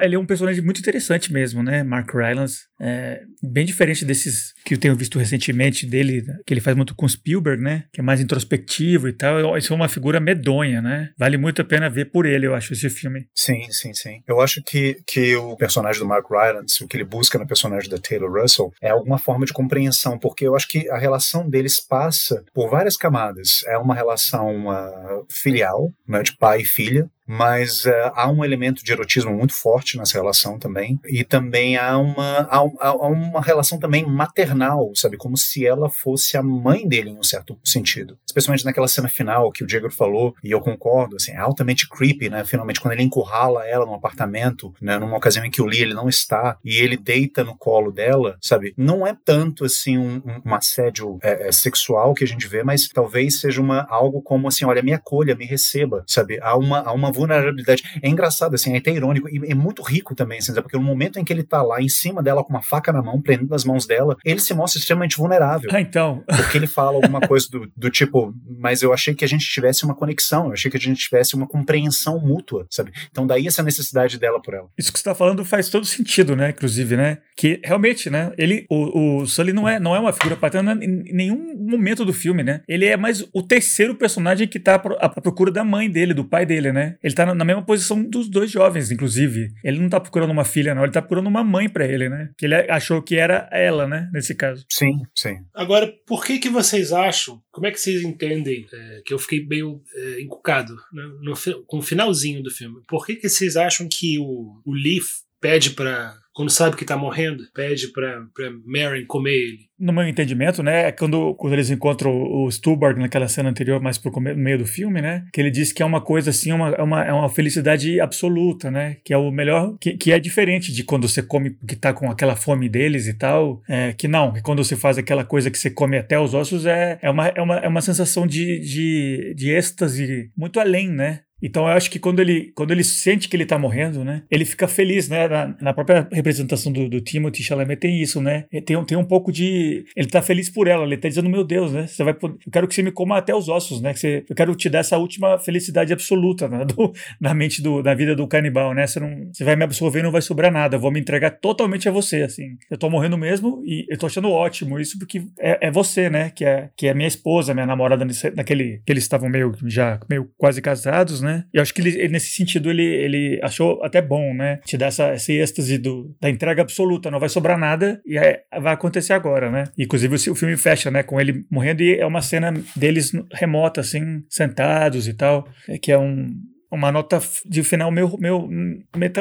[0.00, 1.82] Ele é um personagem muito interessante mesmo, né?
[1.82, 2.62] Mark Rylance.
[2.80, 7.08] É, bem diferente desses que eu tenho visto recentemente dele, que ele faz muito com
[7.08, 7.84] Spielberg, né?
[7.92, 9.56] Que é mais introspectivo e tal.
[9.56, 11.10] Isso é uma figura medonha, né?
[11.16, 13.26] Vale muito a pena ver por ele, eu acho, esse filme.
[13.34, 14.22] Sim, sim, sim.
[14.26, 17.88] Eu acho que, que o personagem do Mark Rylance, o que ele busca no personagem
[17.88, 21.80] da Taylor Russell, é alguma forma de compreensão, porque eu acho que a relação deles
[21.80, 23.62] passa por várias camadas.
[23.66, 28.84] É uma relação ah, filial, né, de pai e filha, mas ah, há um elemento
[28.84, 33.78] de erotismo muito forte nessa relação também, e também há uma, há, há uma relação
[33.78, 38.18] também maternal, sabe, como se ela fosse a mãe dele em um certo sentido.
[38.26, 42.28] Especialmente naquela cena final que o Diego falou, e eu concordo, assim, é altamente creepy,
[42.28, 45.80] né, finalmente quando ele encurrala ela num apartamento, né, numa ocasião em que o Lee
[45.80, 50.16] ele não está, e ele deita no colo dela, sabe, não é tanto, assim, um,
[50.16, 54.20] um, um assédio é, é, sexual que a gente vê, mas talvez seja uma, algo
[54.20, 57.82] como, assim, olha, me acolha, me receba, sabe, há uma, há uma vulnerabilidade.
[58.02, 61.18] É engraçado, assim, é até irônico e é muito rico também, assim, porque no momento
[61.18, 63.64] em que ele tá lá em cima dela com uma faca na mão, prendendo as
[63.64, 65.70] mãos dela, ele se mostra extremamente vulnerável.
[65.72, 66.22] Ah, então.
[66.26, 69.84] Porque ele fala alguma coisa do, do tipo, mas eu achei que a gente tivesse
[69.84, 72.92] uma conexão, eu achei que a gente tivesse uma compreensão mútua, sabe?
[73.10, 74.68] Então daí essa necessidade dela por ela.
[74.78, 76.50] Isso que você está falando faz todo sentido, né?
[76.50, 77.18] Inclusive, né?
[77.36, 78.32] Que realmente, né?
[78.36, 82.12] Ele, o, o Sully não é, não é uma figura paterna em nenhum momento do
[82.12, 82.62] filme, né?
[82.68, 86.46] Ele é mais o terceiro personagem que tá à procura da mãe dele, do pai
[86.46, 86.96] dele, né?
[87.02, 89.48] Ele tá na, mesma posição dos dois jovens, inclusive.
[89.64, 90.82] Ele não tá procurando uma filha, não.
[90.82, 92.30] Ele tá procurando uma mãe pra ele, né?
[92.36, 94.08] Que ele achou que era ela, né?
[94.12, 94.64] Nesse caso.
[94.70, 95.36] Sim, sim.
[95.54, 99.44] Agora, por que que vocês acham, como é que vocês entendem, é, que eu fiquei
[99.46, 101.32] meio é, encucado né, no
[101.66, 105.70] com o finalzinho do filme, por que que vocês acham que o, o Leaf pede
[105.70, 109.58] pra, quando sabe que tá morrendo, pede pra, pra Maren comer ele?
[109.78, 113.98] No meu entendimento, né, é quando, quando eles encontram o Stuhlbarg naquela cena anterior, mais
[113.98, 116.70] pro no meio do filme, né, que ele diz que é uma coisa assim, uma,
[116.70, 120.72] é, uma, é uma felicidade absoluta, né, que é o melhor, que, que é diferente
[120.72, 124.32] de quando você come porque tá com aquela fome deles e tal, é, que não,
[124.32, 127.28] que quando você faz aquela coisa que você come até os ossos, é, é, uma,
[127.28, 131.90] é, uma, é uma sensação de, de, de êxtase muito além, né, Então eu acho
[131.90, 134.22] que quando ele, quando ele sente que ele tá morrendo, né?
[134.30, 135.28] Ele fica feliz, né?
[135.28, 138.44] Na, na própria representação do, do Timothy Chalamet tem isso, né?
[138.64, 139.84] Tem, tem um pouco de.
[139.96, 141.86] Ele tá feliz por ela, ele tá dizendo, meu Deus, né?
[141.86, 143.92] Você vai poder, eu quero que você me coma até os ossos, né?
[143.92, 146.64] Que você, eu quero te dar essa última felicidade absoluta né?
[146.66, 148.86] do, na mente do, da vida do canibal, né?
[148.86, 150.76] Você, não, você vai me absorver e não vai sobrar nada.
[150.76, 152.56] Eu vou me entregar totalmente a você, assim.
[152.70, 156.30] Eu tô morrendo mesmo e eu tô achando ótimo isso porque é, é você, né?
[156.30, 159.98] Que é, que é minha esposa, minha namorada nesse, naquele que eles estavam meio já
[160.08, 161.31] meio quase casados, né?
[161.52, 164.58] E eu acho que ele, nesse sentido ele, ele achou até bom, né?
[164.64, 168.42] Te dar essa, esse êxtase do, da entrega absoluta, não vai sobrar nada e é,
[168.60, 169.64] vai acontecer agora, né?
[169.78, 171.02] Inclusive o, o filme fecha, né?
[171.02, 175.92] Com ele morrendo e é uma cena deles remota, assim, sentados e tal, é, que
[175.92, 176.30] é um
[176.72, 178.48] uma nota de final meio, meio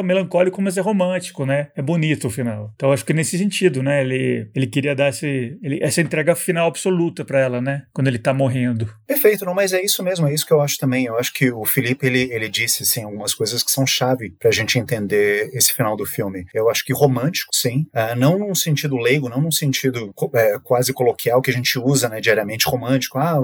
[0.04, 1.68] melancólico, mas é romântico, né?
[1.76, 2.72] É bonito o final.
[2.76, 4.02] Então acho que nesse sentido, né?
[4.02, 7.84] Ele, ele queria dar esse, ele, essa entrega final absoluta para ela, né?
[7.94, 8.90] Quando ele tá morrendo.
[9.06, 11.06] Perfeito, não, mas é isso mesmo, é isso que eu acho também.
[11.06, 14.50] Eu acho que o Felipe ele, ele disse assim algumas coisas que são chave pra
[14.50, 16.46] gente entender esse final do filme.
[16.54, 20.94] Eu acho que romântico, sim, uh, não num sentido leigo, não num sentido é, quase
[20.94, 23.18] coloquial que a gente usa, né, diariamente romântico.
[23.18, 23.38] Ah,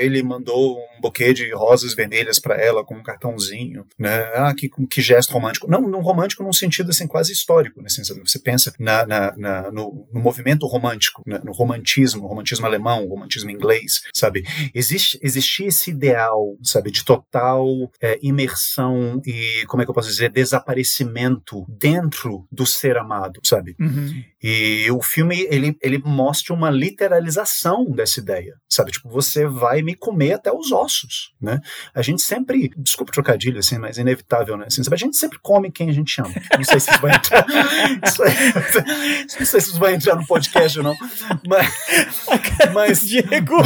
[0.00, 3.47] ele mandou um buquê de rosas vermelhas para ela com um cartãozinho
[3.98, 4.18] né?
[4.34, 5.70] Ah, que, que gesto romântico.
[5.70, 7.88] Não, não romântico num sentido assim quase histórico, né?
[7.88, 11.40] Você pensa na, na, na no, no, movimento romântico, né?
[11.44, 14.42] no romantismo, romantismo alemão, romantismo inglês, sabe?
[14.74, 17.66] Existe, existia esse ideal, sabe, de total
[18.00, 23.74] é, imersão e, como é que eu posso dizer, desaparecimento dentro do ser amado, sabe?
[23.80, 24.22] Uhum.
[24.42, 28.92] E o filme, ele, ele mostra uma literalização dessa ideia, sabe?
[28.92, 31.60] Tipo, você vai me comer até os ossos, né?
[31.94, 34.66] A gente sempre, desculpa trocar trocadilho, assim, mas inevitável, né?
[34.66, 36.34] Assim, a gente sempre come quem a gente ama.
[36.56, 37.46] Não sei se isso vai entrar.
[38.04, 38.34] Isso aí,
[39.38, 40.96] não sei se isso vai entrar no podcast ou não.
[41.46, 41.72] Mas.
[42.74, 43.56] mas Diego!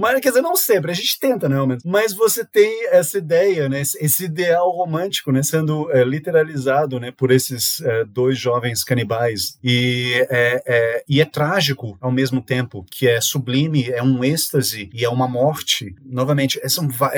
[0.00, 1.80] Mas, quer dizer, não sempre, a gente tenta, né, Romero?
[1.84, 7.30] Mas você tem essa ideia, né, esse ideal romântico, né, sendo é, literalizado, né, por
[7.30, 9.58] esses é, dois jovens canibais.
[9.62, 14.88] E é, é, e é trágico ao mesmo tempo, que é sublime, é um êxtase
[14.94, 15.94] e é uma morte.
[16.02, 16.66] Novamente, é,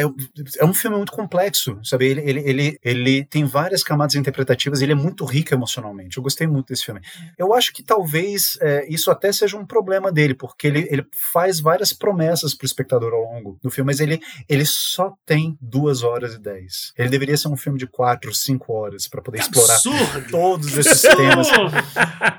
[0.01, 0.05] é,
[0.59, 2.07] é um filme muito complexo, sabe?
[2.07, 6.17] Ele, ele, ele, ele tem várias camadas interpretativas e ele é muito rico emocionalmente.
[6.17, 7.01] Eu gostei muito desse filme.
[7.39, 11.61] Eu acho que talvez é, isso até seja um problema dele, porque ele, ele faz
[11.61, 16.35] várias promessas para espectador ao longo do filme, mas ele, ele só tem duas horas
[16.35, 16.93] e dez.
[16.97, 20.31] Ele deveria ser um filme de quatro, cinco horas para poder explorar absurdo.
[20.31, 21.49] todos esses temas.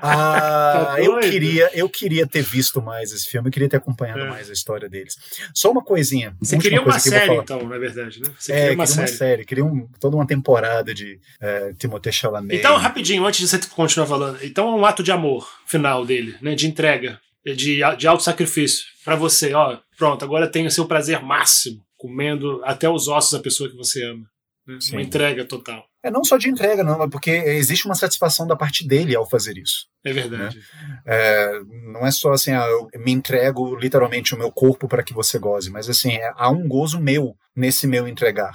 [0.06, 4.20] Ah, tá eu queria, eu queria ter visto mais esse filme, eu queria ter acompanhado
[4.20, 4.28] é.
[4.28, 5.16] mais a história deles.
[5.54, 6.36] Só uma coisinha.
[6.40, 8.30] Você queria uma série, então, na verdade, né?
[8.38, 9.00] Você é, queria uma, queria série.
[9.00, 12.56] uma série, queria um, toda uma temporada de é, Timothée Chalamet.
[12.56, 16.36] Então, rapidinho, antes de você continuar falando, então é um ato de amor final dele,
[16.40, 16.54] né?
[16.54, 21.22] De entrega de, de alto sacrifício para você, ó, pronto, agora tem o seu prazer
[21.22, 24.24] máximo, comendo até os ossos da pessoa que você ama.
[24.66, 24.78] Né?
[24.92, 25.84] Uma entrega total.
[26.02, 29.28] É não só de entrega, não, é porque existe uma satisfação da parte dele ao
[29.28, 29.86] fazer isso.
[30.02, 30.56] É verdade.
[30.56, 31.02] Né?
[31.06, 31.60] É,
[31.92, 35.38] não é só assim, ah, eu me entrego literalmente o meu corpo para que você
[35.38, 38.54] goze, mas assim, é, há um gozo meu nesse meu entregar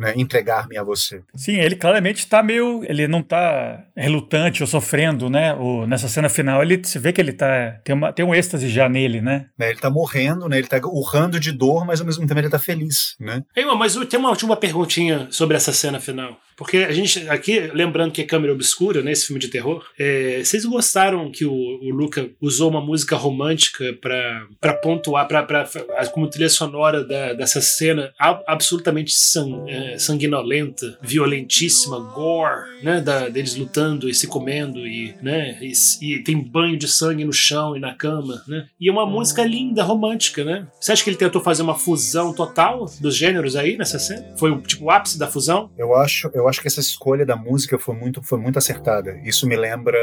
[0.00, 1.20] né, entregar-me a você.
[1.34, 2.82] Sim, ele claramente está meio.
[2.84, 5.52] Ele não está relutante ou sofrendo, né?
[5.54, 7.78] O, nessa cena final, ele se vê que ele tá.
[7.84, 9.46] Tem, uma, tem um êxtase já nele, né?
[9.58, 10.56] né ele está morrendo, né?
[10.56, 13.42] Ele está urrando de dor, mas ao mesmo tempo ele está feliz, né?
[13.54, 16.40] Ei, mas tem uma última perguntinha sobre essa cena final.
[16.56, 19.12] Porque a gente, aqui, lembrando que é câmera obscura, né?
[19.12, 19.82] Esse filme de terror.
[19.98, 25.66] É, vocês gostaram que o, o Luca usou uma música romântica para pontuar, pra, pra,
[26.12, 28.12] como trilha sonora da, dessa cena
[28.46, 33.00] absolutamente sang, é, sanguinolenta, violentíssima, gore, né?
[33.00, 35.58] Da, deles lutando e se comendo e, né?
[35.60, 38.66] E, e, tem banho de sangue no chão e na cama, né?
[38.80, 40.66] E é uma música linda, romântica, né?
[40.80, 44.34] Você acha que ele tentou fazer uma fusão total dos gêneros aí nessa cena?
[44.36, 45.70] Foi o tipo o ápice da fusão?
[45.76, 49.18] Eu acho, eu acho que essa escolha da música foi muito, foi muito acertada.
[49.24, 49.98] Isso me lembra,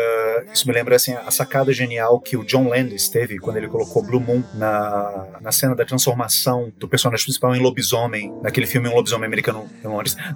[0.54, 4.04] isso me lembra assim a sacada genial que o John Landis teve quando ele colocou
[4.04, 8.96] Blue Moon na, na cena da transformação do personagem principal em lobisomem, naquele filme Um
[8.96, 9.67] Lobisomem Americano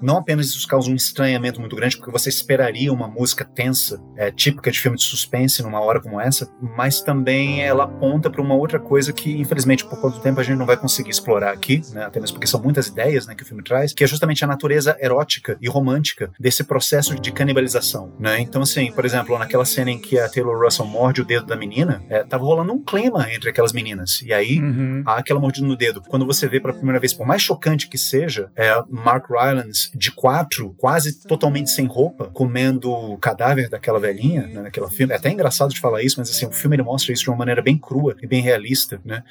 [0.01, 4.31] Não apenas isso causa um estranhamento muito grande, porque você esperaria uma música tensa, é,
[4.31, 8.55] típica de filme de suspense numa hora como essa, mas também ela aponta para uma
[8.55, 12.05] outra coisa que, infelizmente, por quanto tempo a gente não vai conseguir explorar aqui, né,
[12.05, 14.47] até mesmo porque são muitas ideias né, que o filme traz, que é justamente a
[14.47, 18.39] natureza erótica e romântica romântica desse processo de canibalização, né?
[18.39, 21.55] Então, assim, por exemplo, naquela cena em que a Taylor Russell morde o dedo da
[21.55, 24.21] menina, é, tava rolando um clima entre aquelas meninas.
[24.21, 25.03] E aí, uhum.
[25.05, 26.01] há aquela mordida no dedo.
[26.07, 29.89] Quando você vê pela primeira vez, por mais chocante que seja, é, Mark Mark Rylance
[29.95, 35.13] de quatro, quase totalmente sem roupa, comendo o cadáver daquela velhinha, né, naquela filme.
[35.13, 37.37] É até engraçado de falar isso, mas assim, o filme ele mostra isso de uma
[37.37, 39.23] maneira bem crua e bem realista, né?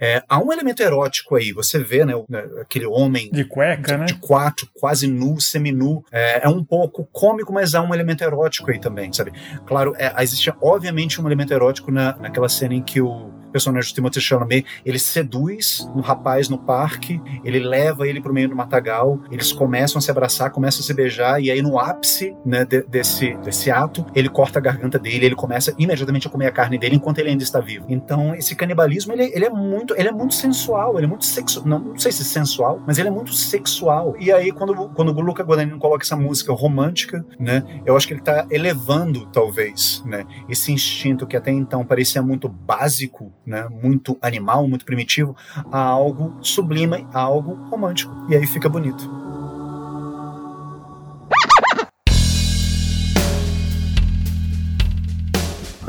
[0.00, 3.98] É, há um elemento erótico aí, você vê, né, né aquele homem de cueca, de,
[3.98, 4.04] né?
[4.06, 6.04] De quatro, quase nu, semi-nu.
[6.10, 9.32] É, é, um pouco cômico, mas há um elemento erótico aí também, sabe?
[9.66, 13.94] Claro, é, existe obviamente um elemento erótico na, naquela cena em que o personagem do
[13.94, 19.18] Timothée Chalamet, ele seduz um rapaz no parque, ele leva ele pro meio do matagal,
[19.30, 22.82] eles começam a se abraçar, começam a se beijar, e aí no ápice né, de,
[22.82, 26.76] desse, desse ato, ele corta a garganta dele, ele começa imediatamente a comer a carne
[26.76, 27.86] dele enquanto ele ainda está vivo.
[27.88, 31.66] Então, esse canibalismo, ele, ele é muito ele é muito sensual, ele é muito sexual,
[31.66, 34.14] não, não sei se sensual, mas ele é muito sexual.
[34.20, 38.12] E aí, quando, quando o Luca Guadagnino coloca essa música romântica, né, eu acho que
[38.12, 44.18] ele está elevando, talvez, né, esse instinto que até então parecia muito básico né, muito
[44.20, 45.36] animal, muito primitivo,
[45.70, 48.12] a algo sublime, a algo romântico.
[48.28, 49.25] E aí fica bonito.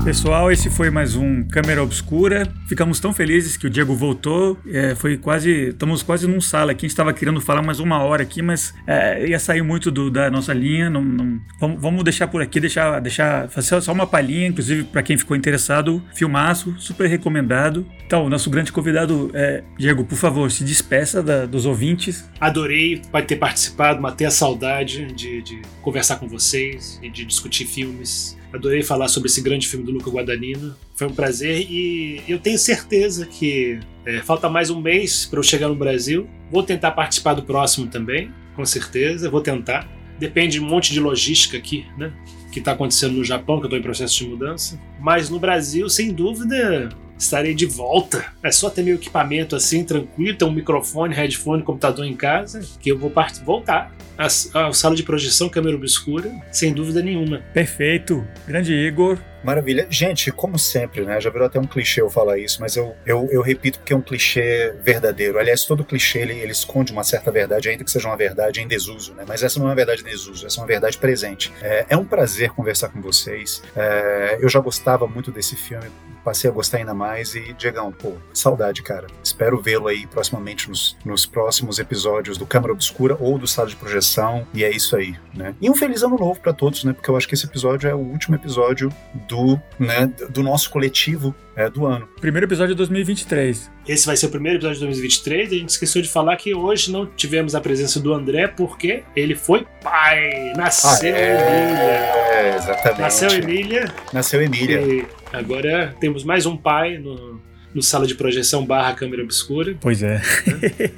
[0.07, 2.47] Pessoal, esse foi mais um Câmera Obscura.
[2.65, 4.57] Ficamos tão felizes que o Diego voltou.
[4.65, 5.67] É, foi quase.
[5.67, 6.85] Estamos quase num sala aqui.
[6.85, 10.09] A gente estava querendo falar mais uma hora aqui, mas é, ia sair muito do,
[10.09, 10.89] da nossa linha.
[10.89, 15.03] Não, não, vamos, vamos, deixar por aqui, deixar, deixar fazer só uma palhinha, inclusive para
[15.03, 16.01] quem ficou interessado.
[16.15, 17.85] Filmaço, super recomendado.
[18.05, 22.29] Então, nosso grande convidado é Diego, por favor, se despeça da, dos ouvintes.
[22.39, 28.36] Adorei ter participado, matei a saudade de, de conversar com vocês e de discutir filmes
[28.53, 30.75] Adorei falar sobre esse grande filme do Luca Guadagnino.
[30.95, 35.43] Foi um prazer e eu tenho certeza que é, falta mais um mês para eu
[35.43, 36.27] chegar no Brasil.
[36.49, 39.29] Vou tentar participar do próximo também, com certeza.
[39.29, 39.87] Vou tentar.
[40.17, 42.11] Depende de um monte de logística aqui, né?
[42.51, 44.79] Que está acontecendo no Japão, que eu estou em processo de mudança.
[44.99, 48.25] Mas no Brasil, sem dúvida, estarei de volta.
[48.43, 52.89] É só ter meu equipamento assim, tranquilo, ter um microfone, headphone, computador em casa, que
[52.89, 53.11] eu vou
[53.43, 57.39] voltar à, sala de projeção, câmera obscura, sem dúvida nenhuma.
[57.53, 58.25] Perfeito.
[58.47, 59.17] Grande Igor.
[59.43, 59.87] Maravilha.
[59.89, 61.19] Gente, como sempre, né?
[61.21, 63.95] Já virou até um clichê eu falar isso, mas eu, eu, eu repito porque é
[63.95, 65.39] um clichê verdadeiro.
[65.39, 68.67] Aliás, todo clichê ele, ele, esconde uma certa verdade, ainda que seja uma verdade em
[68.67, 69.23] desuso, né?
[69.27, 71.51] Mas essa não é uma verdade em desuso, essa é uma verdade presente.
[71.61, 73.61] É, é um prazer conversar com vocês.
[73.75, 75.87] É, eu já gostava muito desse filme,
[76.27, 79.07] passei a gostar ainda mais e, Diegão, pô, saudade, cara.
[79.23, 83.77] Espero vê-lo aí proximamente nos, nos próximos episódios do Câmara Obscura ou do Sala de
[83.77, 84.45] Projeção.
[84.53, 85.55] E é isso aí, né?
[85.61, 86.91] E um feliz ano novo para todos, né?
[86.91, 88.91] Porque eu acho que esse episódio é o último episódio
[89.27, 92.07] do, né, do nosso coletivo é, do ano.
[92.19, 93.71] Primeiro episódio de 2023.
[93.87, 95.51] Esse vai ser o primeiro episódio de 2023.
[95.51, 99.35] A gente esqueceu de falar que hoje não tivemos a presença do André porque ele
[99.35, 100.53] foi pai.
[100.55, 101.91] Nasceu ah, é, Emília.
[101.91, 103.01] É, exatamente.
[103.01, 103.93] Nasceu Emília.
[104.13, 104.81] Nasceu Emília.
[104.81, 107.41] E agora temos mais um pai no,
[107.77, 109.77] no sala de projeção barra câmera obscura.
[109.79, 110.19] Pois é.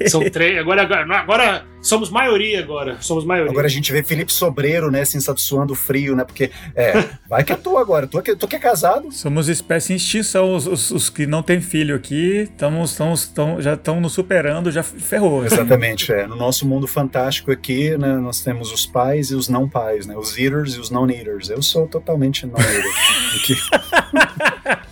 [0.08, 0.58] São três.
[0.58, 2.98] Agora, agora, agora somos maioria agora.
[3.02, 3.52] Somos maioria.
[3.52, 6.24] Agora a gente vê Felipe Sobreiro, né, assim, sabe, suando frio, né?
[6.24, 8.08] Porque, é, vai que é tu agora.
[8.08, 9.12] Tu, tu que é casado.
[9.12, 10.56] Somos espécie em extinção.
[10.56, 14.82] Os, os, os que não têm filho aqui estamos, estamos, já estão nos superando, já
[14.82, 15.42] ferrou.
[15.42, 15.56] Assim.
[15.56, 16.26] Exatamente, é.
[16.26, 20.16] No nosso mundo fantástico aqui, né, nós temos os pais e os não pais, né?
[20.16, 21.50] Os eaters e os non-eaters.
[21.50, 22.90] Eu sou totalmente non-eater.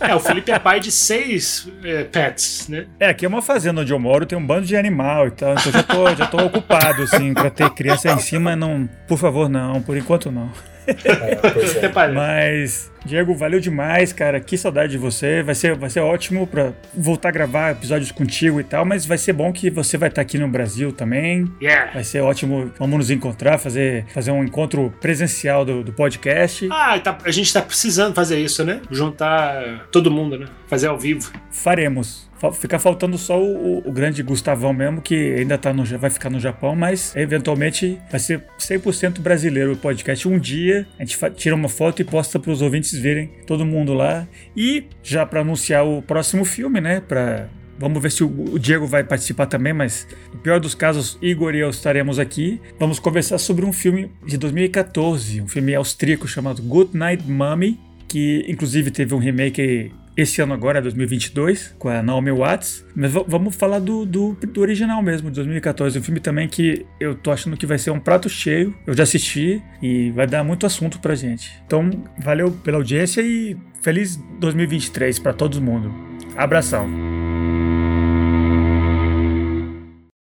[0.00, 2.86] é, o Felipe é pai de seis é, pets, né?
[2.98, 5.54] É, aqui é uma fazenda onde eu moro, tem um bando de animal e tal,
[5.54, 9.48] então já tô, já tô ocupado, assim, pra ter criança em cima, não, por favor,
[9.48, 10.50] não, por enquanto não.
[10.86, 12.08] É, é.
[12.12, 14.40] Mas, Diego, valeu demais, cara.
[14.40, 15.42] Que saudade de você.
[15.42, 19.18] Vai ser, vai ser ótimo pra voltar a gravar episódios contigo e tal, mas vai
[19.18, 21.50] ser bom que você vai estar aqui no Brasil também.
[21.60, 21.92] Yeah.
[21.92, 22.70] Vai ser ótimo.
[22.78, 26.68] Vamos nos encontrar, fazer, fazer um encontro presencial do, do podcast.
[26.70, 28.80] Ah, tá, a gente tá precisando fazer isso, né?
[28.90, 30.46] Juntar todo mundo, né?
[30.66, 31.30] Fazer ao vivo.
[31.50, 32.28] Faremos.
[32.54, 36.38] Fica faltando só o, o, grande Gustavão mesmo, que ainda tá no, vai ficar no
[36.38, 40.28] Japão, mas eventualmente vai ser 100% brasileiro o podcast.
[40.28, 43.94] Um dia a gente tira uma foto e posta para os ouvintes verem todo mundo
[43.94, 44.26] lá.
[44.56, 47.00] E já para anunciar o próximo filme, né?
[47.00, 51.54] Pra, Vamos ver se o Diego vai participar também, mas no pior dos casos, Igor
[51.54, 52.60] e eu estaremos aqui.
[52.78, 57.78] Vamos conversar sobre um filme de 2014, um filme austríaco chamado Good Night Mommy,
[58.08, 62.84] que inclusive teve um remake esse ano agora, 2022, com a Naomi Watts.
[62.96, 65.96] Mas vamos falar do, do, do, original mesmo, de 2014.
[65.96, 68.74] Um filme também que eu tô achando que vai ser um prato cheio.
[68.84, 71.52] Eu já assisti e vai dar muito assunto pra gente.
[71.64, 71.88] Então,
[72.18, 75.94] valeu pela audiência e feliz 2023 para todo mundo.
[76.36, 77.27] Abração.